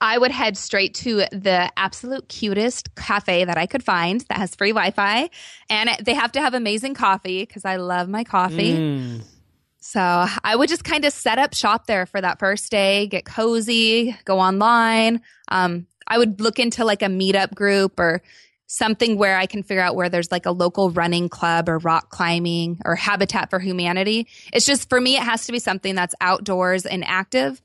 I 0.00 0.16
would 0.16 0.30
head 0.30 0.56
straight 0.56 0.94
to 0.94 1.24
the 1.32 1.72
absolute 1.76 2.28
cutest 2.28 2.94
cafe 2.94 3.44
that 3.44 3.58
I 3.58 3.66
could 3.66 3.82
find 3.82 4.20
that 4.22 4.38
has 4.38 4.54
free 4.54 4.70
Wi 4.70 4.92
Fi. 4.92 5.30
And 5.68 5.90
they 6.00 6.14
have 6.14 6.32
to 6.32 6.40
have 6.40 6.54
amazing 6.54 6.94
coffee 6.94 7.42
because 7.42 7.64
I 7.64 7.76
love 7.76 8.08
my 8.08 8.24
coffee. 8.24 8.74
Mm. 8.74 9.22
So 9.80 10.00
I 10.00 10.54
would 10.54 10.68
just 10.68 10.84
kind 10.84 11.04
of 11.04 11.12
set 11.12 11.38
up 11.38 11.54
shop 11.54 11.86
there 11.86 12.06
for 12.06 12.20
that 12.20 12.38
first 12.38 12.70
day, 12.70 13.06
get 13.06 13.24
cozy, 13.24 14.16
go 14.24 14.38
online. 14.38 15.22
Um, 15.48 15.86
I 16.06 16.18
would 16.18 16.40
look 16.40 16.58
into 16.58 16.84
like 16.84 17.02
a 17.02 17.06
meetup 17.06 17.54
group 17.54 17.98
or 17.98 18.22
something 18.66 19.16
where 19.16 19.38
I 19.38 19.46
can 19.46 19.62
figure 19.62 19.82
out 19.82 19.96
where 19.96 20.10
there's 20.10 20.30
like 20.30 20.46
a 20.46 20.50
local 20.50 20.90
running 20.90 21.28
club 21.28 21.68
or 21.68 21.78
rock 21.78 22.10
climbing 22.10 22.78
or 22.84 22.96
Habitat 22.96 23.50
for 23.50 23.58
Humanity. 23.58 24.28
It's 24.52 24.66
just 24.66 24.88
for 24.90 25.00
me, 25.00 25.16
it 25.16 25.22
has 25.22 25.46
to 25.46 25.52
be 25.52 25.58
something 25.58 25.94
that's 25.94 26.14
outdoors 26.20 26.84
and 26.84 27.02
active 27.06 27.62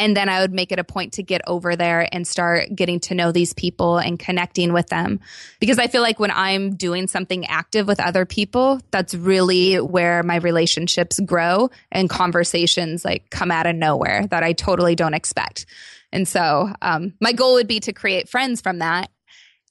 and 0.00 0.16
then 0.16 0.30
I 0.30 0.40
would 0.40 0.52
make 0.52 0.72
it 0.72 0.78
a 0.78 0.84
point 0.84 1.12
to 1.14 1.22
get 1.22 1.42
over 1.46 1.76
there 1.76 2.08
and 2.10 2.26
start 2.26 2.74
getting 2.74 3.00
to 3.00 3.14
know 3.14 3.32
these 3.32 3.52
people 3.52 3.98
and 3.98 4.18
connecting 4.18 4.72
with 4.72 4.88
them. 4.88 5.20
Because 5.60 5.78
I 5.78 5.88
feel 5.88 6.00
like 6.00 6.18
when 6.18 6.30
I'm 6.30 6.74
doing 6.74 7.06
something 7.06 7.44
active 7.46 7.86
with 7.86 8.00
other 8.00 8.24
people, 8.24 8.80
that's 8.90 9.14
really 9.14 9.76
where 9.76 10.22
my 10.22 10.36
relationships 10.36 11.20
grow 11.20 11.68
and 11.92 12.08
conversations 12.08 13.04
like 13.04 13.28
come 13.28 13.50
out 13.50 13.66
of 13.66 13.76
nowhere 13.76 14.26
that 14.28 14.42
I 14.42 14.54
totally 14.54 14.94
don't 14.96 15.12
expect. 15.12 15.66
And 16.12 16.26
so, 16.26 16.72
um, 16.80 17.12
my 17.20 17.32
goal 17.32 17.54
would 17.54 17.68
be 17.68 17.80
to 17.80 17.92
create 17.92 18.28
friends 18.28 18.62
from 18.62 18.78
that 18.78 19.10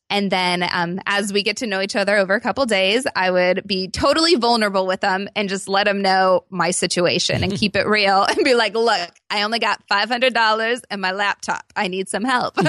and 0.10 0.32
then 0.32 0.68
um, 0.72 1.00
as 1.06 1.32
we 1.32 1.44
get 1.44 1.58
to 1.58 1.68
know 1.68 1.82
each 1.82 1.96
other 1.96 2.18
over 2.18 2.34
a 2.34 2.42
couple 2.42 2.66
days, 2.66 3.06
I 3.16 3.30
would 3.30 3.68
be 3.68 3.88
totally 3.90 4.36
vulnerable 4.36 4.88
with 4.88 5.02
them 5.02 5.30
and 5.36 5.48
just 5.48 5.68
let 5.68 5.84
them 5.84 6.02
know 6.02 6.46
my 6.50 6.72
situation 6.72 7.44
and 7.44 7.54
keep 7.58 7.76
it 7.76 7.86
real 7.88 8.24
and 8.24 8.38
be 8.44 8.56
like, 8.56 8.74
look, 8.74 9.12
I 9.30 9.44
only 9.44 9.60
got 9.60 9.88
$500 9.88 10.82
and 10.90 11.02
my 11.02 11.12
laptop. 11.12 11.64
I 11.76 11.88
need 11.88 12.10
some 12.10 12.24
help. 12.24 12.58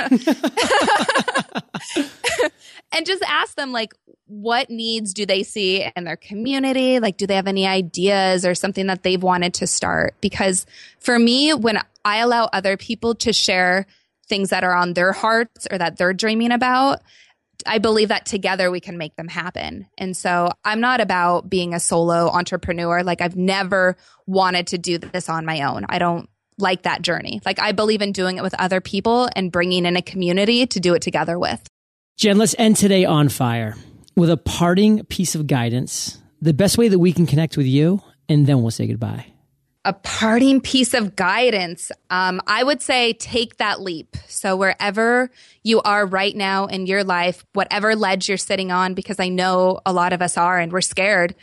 and 2.92 3.06
just 3.06 3.22
ask 3.26 3.56
them, 3.56 3.72
like, 3.72 3.94
what 4.26 4.68
needs 4.70 5.14
do 5.14 5.24
they 5.26 5.42
see 5.42 5.88
in 5.96 6.04
their 6.04 6.16
community? 6.16 7.00
Like, 7.00 7.16
do 7.16 7.26
they 7.26 7.36
have 7.36 7.48
any 7.48 7.66
ideas 7.66 8.44
or 8.44 8.54
something 8.54 8.86
that 8.86 9.02
they've 9.02 9.22
wanted 9.22 9.54
to 9.54 9.66
start? 9.66 10.14
Because 10.20 10.66
for 10.98 11.18
me, 11.18 11.54
when 11.54 11.78
I 12.04 12.18
allow 12.18 12.50
other 12.52 12.76
people 12.76 13.14
to 13.16 13.32
share 13.32 13.86
things 14.28 14.50
that 14.50 14.62
are 14.62 14.74
on 14.74 14.92
their 14.92 15.12
hearts 15.12 15.66
or 15.70 15.78
that 15.78 15.96
they're 15.96 16.12
dreaming 16.12 16.52
about, 16.52 17.00
I 17.66 17.78
believe 17.78 18.08
that 18.08 18.26
together 18.26 18.70
we 18.70 18.80
can 18.80 18.98
make 18.98 19.16
them 19.16 19.28
happen. 19.28 19.86
And 19.98 20.16
so 20.16 20.50
I'm 20.64 20.80
not 20.80 21.00
about 21.00 21.48
being 21.48 21.74
a 21.74 21.80
solo 21.80 22.28
entrepreneur. 22.28 23.02
Like 23.02 23.20
I've 23.20 23.36
never 23.36 23.96
wanted 24.26 24.68
to 24.68 24.78
do 24.78 24.98
this 24.98 25.28
on 25.28 25.44
my 25.44 25.62
own. 25.62 25.86
I 25.88 25.98
don't 25.98 26.28
like 26.58 26.82
that 26.82 27.02
journey. 27.02 27.40
Like 27.44 27.60
I 27.60 27.72
believe 27.72 28.02
in 28.02 28.12
doing 28.12 28.36
it 28.36 28.42
with 28.42 28.54
other 28.54 28.80
people 28.80 29.28
and 29.34 29.50
bringing 29.50 29.86
in 29.86 29.96
a 29.96 30.02
community 30.02 30.66
to 30.66 30.80
do 30.80 30.94
it 30.94 31.02
together 31.02 31.38
with. 31.38 31.60
Jen, 32.16 32.38
let's 32.38 32.54
end 32.58 32.76
today 32.76 33.04
on 33.04 33.28
fire 33.28 33.76
with 34.16 34.30
a 34.30 34.36
parting 34.36 35.04
piece 35.04 35.34
of 35.34 35.46
guidance, 35.46 36.18
the 36.42 36.52
best 36.52 36.76
way 36.76 36.88
that 36.88 36.98
we 36.98 37.12
can 37.12 37.26
connect 37.26 37.56
with 37.56 37.66
you, 37.66 38.02
and 38.28 38.46
then 38.46 38.60
we'll 38.60 38.70
say 38.70 38.86
goodbye 38.86 39.29
a 39.84 39.92
parting 39.94 40.60
piece 40.60 40.92
of 40.92 41.16
guidance. 41.16 41.90
Um, 42.10 42.40
I 42.46 42.62
would 42.62 42.82
say 42.82 43.14
take 43.14 43.56
that 43.56 43.80
leap. 43.80 44.16
So 44.28 44.56
wherever 44.56 45.30
you 45.62 45.80
are 45.82 46.04
right 46.04 46.36
now 46.36 46.66
in 46.66 46.86
your 46.86 47.02
life, 47.02 47.46
whatever 47.54 47.96
ledge 47.96 48.28
you're 48.28 48.36
sitting 48.36 48.70
on, 48.70 48.94
because 48.94 49.18
I 49.18 49.28
know 49.28 49.80
a 49.86 49.92
lot 49.92 50.12
of 50.12 50.20
us 50.20 50.36
are 50.36 50.58
and 50.58 50.70
we're 50.70 50.82
scared. 50.82 51.34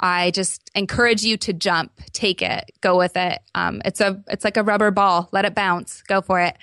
I 0.00 0.32
just 0.32 0.70
encourage 0.74 1.22
you 1.22 1.36
to 1.38 1.52
jump, 1.52 1.92
take 2.12 2.42
it, 2.42 2.70
go 2.80 2.98
with 2.98 3.16
it. 3.16 3.40
Um, 3.54 3.80
it's 3.84 4.00
a, 4.00 4.22
it's 4.28 4.44
like 4.44 4.56
a 4.56 4.62
rubber 4.62 4.90
ball. 4.90 5.28
Let 5.32 5.44
it 5.44 5.54
bounce. 5.54 6.02
Go 6.02 6.20
for 6.20 6.40
it. 6.40 6.56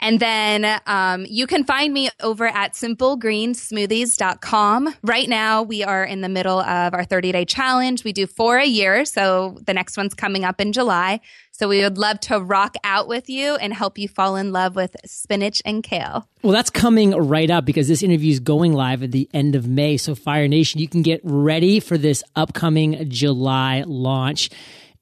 And 0.00 0.20
then 0.20 0.80
um, 0.86 1.26
you 1.28 1.48
can 1.48 1.64
find 1.64 1.92
me 1.92 2.08
over 2.20 2.46
at 2.46 2.74
simplegreensmoothies.com. 2.74 4.94
Right 5.02 5.28
now, 5.28 5.62
we 5.62 5.82
are 5.82 6.04
in 6.04 6.20
the 6.20 6.28
middle 6.28 6.60
of 6.60 6.94
our 6.94 7.02
30 7.04 7.32
day 7.32 7.44
challenge. 7.44 8.04
We 8.04 8.12
do 8.12 8.28
four 8.28 8.58
a 8.58 8.66
year. 8.66 9.04
So 9.04 9.58
the 9.66 9.74
next 9.74 9.96
one's 9.96 10.14
coming 10.14 10.44
up 10.44 10.60
in 10.60 10.72
July. 10.72 11.18
So 11.50 11.68
we 11.68 11.82
would 11.82 11.98
love 11.98 12.20
to 12.20 12.38
rock 12.38 12.76
out 12.84 13.08
with 13.08 13.28
you 13.28 13.56
and 13.56 13.74
help 13.74 13.98
you 13.98 14.06
fall 14.06 14.36
in 14.36 14.52
love 14.52 14.76
with 14.76 14.94
spinach 15.04 15.60
and 15.64 15.82
kale. 15.82 16.28
Well, 16.42 16.52
that's 16.52 16.70
coming 16.70 17.10
right 17.10 17.50
up 17.50 17.64
because 17.64 17.88
this 17.88 18.04
interview 18.04 18.30
is 18.30 18.38
going 18.38 18.74
live 18.74 19.02
at 19.02 19.10
the 19.10 19.28
end 19.34 19.56
of 19.56 19.66
May. 19.66 19.96
So 19.96 20.14
Fire 20.14 20.46
Nation, 20.46 20.80
you 20.80 20.86
can 20.86 21.02
get 21.02 21.20
ready 21.24 21.80
for 21.80 21.98
this 21.98 22.22
upcoming 22.36 23.10
July 23.10 23.82
launch. 23.84 24.50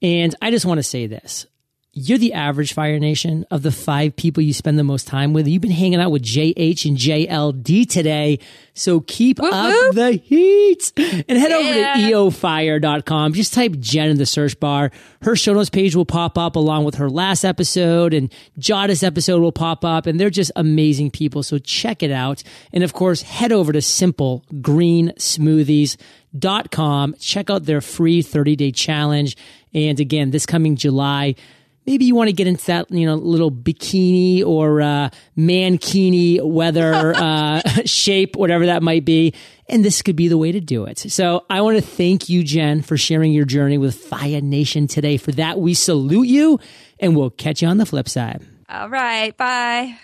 And 0.01 0.33
I 0.41 0.49
just 0.49 0.65
want 0.65 0.79
to 0.79 0.83
say 0.83 1.05
this 1.05 1.45
you're 1.97 2.19
the 2.19 2.33
average 2.33 2.73
Fire 2.73 2.99
Nation 2.99 3.43
of 3.49 3.63
the 3.63 3.71
five 3.71 4.15
people 4.15 4.43
you 4.43 4.53
spend 4.53 4.77
the 4.77 4.83
most 4.83 5.07
time 5.07 5.33
with. 5.33 5.47
You've 5.47 5.63
been 5.63 5.71
hanging 5.71 5.99
out 5.99 6.11
with 6.11 6.21
JH 6.21 6.85
and 6.85 6.95
JLD 6.95 7.89
today. 7.89 8.37
So 8.75 8.99
keep 8.99 9.39
whoop, 9.39 9.51
up 9.51 9.95
the 9.95 10.11
heat 10.11 10.93
and 10.95 11.39
head 11.39 11.49
yeah. 11.49 11.57
over 11.57 11.73
to 11.73 12.39
eofire.com. 12.39 13.33
Just 13.33 13.55
type 13.55 13.79
Jen 13.79 14.09
in 14.09 14.17
the 14.17 14.27
search 14.27 14.59
bar. 14.59 14.91
Her 15.23 15.35
show 15.35 15.53
notes 15.53 15.71
page 15.71 15.95
will 15.95 16.05
pop 16.05 16.37
up 16.37 16.55
along 16.55 16.83
with 16.85 16.95
her 16.95 17.09
last 17.09 17.43
episode 17.43 18.13
and 18.13 18.31
Jada's 18.59 19.01
episode 19.01 19.41
will 19.41 19.51
pop 19.51 19.83
up 19.83 20.05
and 20.05 20.19
they're 20.19 20.29
just 20.29 20.51
amazing 20.55 21.09
people. 21.09 21.41
So 21.41 21.57
check 21.57 22.03
it 22.03 22.11
out. 22.11 22.43
And 22.71 22.83
of 22.83 22.93
course, 22.93 23.23
head 23.23 23.51
over 23.51 23.73
to 23.73 23.81
Simple 23.81 24.45
Green 24.61 25.13
Smoothies.com. 25.17 27.15
Check 27.19 27.49
out 27.49 27.65
their 27.65 27.81
free 27.81 28.21
30 28.21 28.55
day 28.55 28.71
challenge. 28.71 29.35
And 29.73 29.99
again, 29.99 30.29
this 30.29 30.45
coming 30.45 30.75
July, 30.75 31.35
maybe 31.87 32.05
you 32.05 32.13
want 32.13 32.27
to 32.27 32.33
get 32.33 32.45
into 32.45 32.65
that, 32.65 32.91
you 32.91 33.05
know, 33.05 33.15
little 33.15 33.49
bikini 33.49 34.45
or 34.45 34.81
uh, 34.81 35.09
mankini 35.37 36.43
weather 36.43 37.13
uh, 37.15 37.61
shape, 37.85 38.35
whatever 38.35 38.67
that 38.67 38.83
might 38.83 39.05
be. 39.05 39.33
And 39.69 39.83
this 39.83 40.01
could 40.01 40.15
be 40.15 40.27
the 40.27 40.37
way 40.37 40.51
to 40.51 40.59
do 40.59 40.85
it. 40.85 40.99
So 40.99 41.45
I 41.49 41.61
want 41.61 41.77
to 41.77 41.81
thank 41.81 42.29
you, 42.29 42.43
Jen, 42.43 42.81
for 42.81 42.97
sharing 42.97 43.31
your 43.31 43.45
journey 43.45 43.77
with 43.77 43.95
Fire 43.95 44.41
Nation 44.41 44.87
today. 44.87 45.17
For 45.17 45.31
that, 45.33 45.59
we 45.59 45.73
salute 45.73 46.27
you 46.27 46.59
and 46.99 47.15
we'll 47.15 47.31
catch 47.31 47.61
you 47.61 47.67
on 47.67 47.77
the 47.77 47.85
flip 47.85 48.07
side. 48.07 48.45
All 48.69 48.89
right. 48.89 49.35
Bye. 49.35 49.97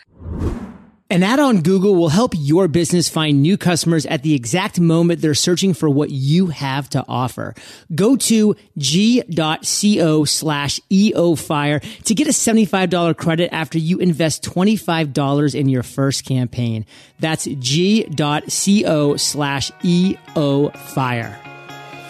An 1.13 1.21
ad 1.21 1.39
on 1.39 1.61
Google 1.61 1.93
will 1.93 2.09
help 2.09 2.33
your 2.35 2.67
business 2.67 3.07
find 3.07 3.43
new 3.43 3.55
customers 3.55 4.07
at 4.07 4.23
the 4.23 4.33
exact 4.33 4.79
moment 4.79 5.21
they're 5.21 5.35
searching 5.35 5.75
for 5.75 5.87
what 5.87 6.09
you 6.09 6.47
have 6.47 6.89
to 6.89 7.05
offer. 7.07 7.53
Go 7.93 8.15
to 8.15 8.55
g.co 8.79 10.25
slash 10.25 10.79
eofire 10.89 12.03
to 12.05 12.15
get 12.15 12.25
a 12.25 12.31
$75 12.31 13.15
credit 13.15 13.53
after 13.53 13.77
you 13.77 13.99
invest 13.99 14.43
$25 14.43 15.53
in 15.53 15.69
your 15.69 15.83
first 15.83 16.25
campaign. 16.25 16.83
That's 17.19 17.45
g.co 17.45 19.15
slash 19.17 19.69
eofire. 19.83 21.52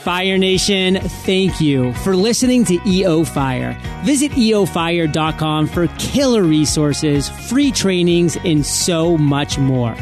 Fire 0.03 0.37
Nation, 0.37 0.99
thank 0.99 1.61
you 1.61 1.93
for 1.93 2.13
listening 2.13 2.65
to 2.65 2.77
EO 2.85 3.23
Fire. 3.23 3.79
Visit 4.03 4.33
eofire.com 4.33 5.67
for 5.67 5.87
killer 5.97 6.43
resources, 6.43 7.29
free 7.29 7.71
trainings, 7.71 8.35
and 8.43 8.65
so 8.65 9.17
much 9.17 9.57
more. 9.57 9.95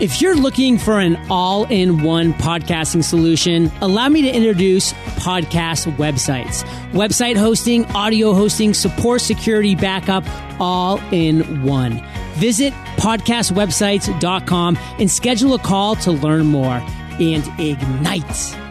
If 0.00 0.22
you're 0.22 0.34
looking 0.34 0.78
for 0.78 0.98
an 0.98 1.18
all 1.28 1.66
in 1.66 2.02
one 2.02 2.32
podcasting 2.32 3.04
solution, 3.04 3.70
allow 3.82 4.08
me 4.08 4.22
to 4.22 4.30
introduce 4.30 4.94
podcast 5.20 5.94
websites. 5.96 6.64
Website 6.92 7.36
hosting, 7.36 7.84
audio 7.92 8.32
hosting, 8.32 8.72
support, 8.72 9.20
security, 9.20 9.74
backup, 9.74 10.24
all 10.58 10.98
in 11.12 11.62
one. 11.62 12.02
Visit 12.36 12.72
podcastwebsites.com 12.96 14.78
and 14.98 15.10
schedule 15.10 15.52
a 15.52 15.58
call 15.58 15.96
to 15.96 16.12
learn 16.12 16.46
more 16.46 16.82
and 17.20 17.46
ignite. 17.60 18.63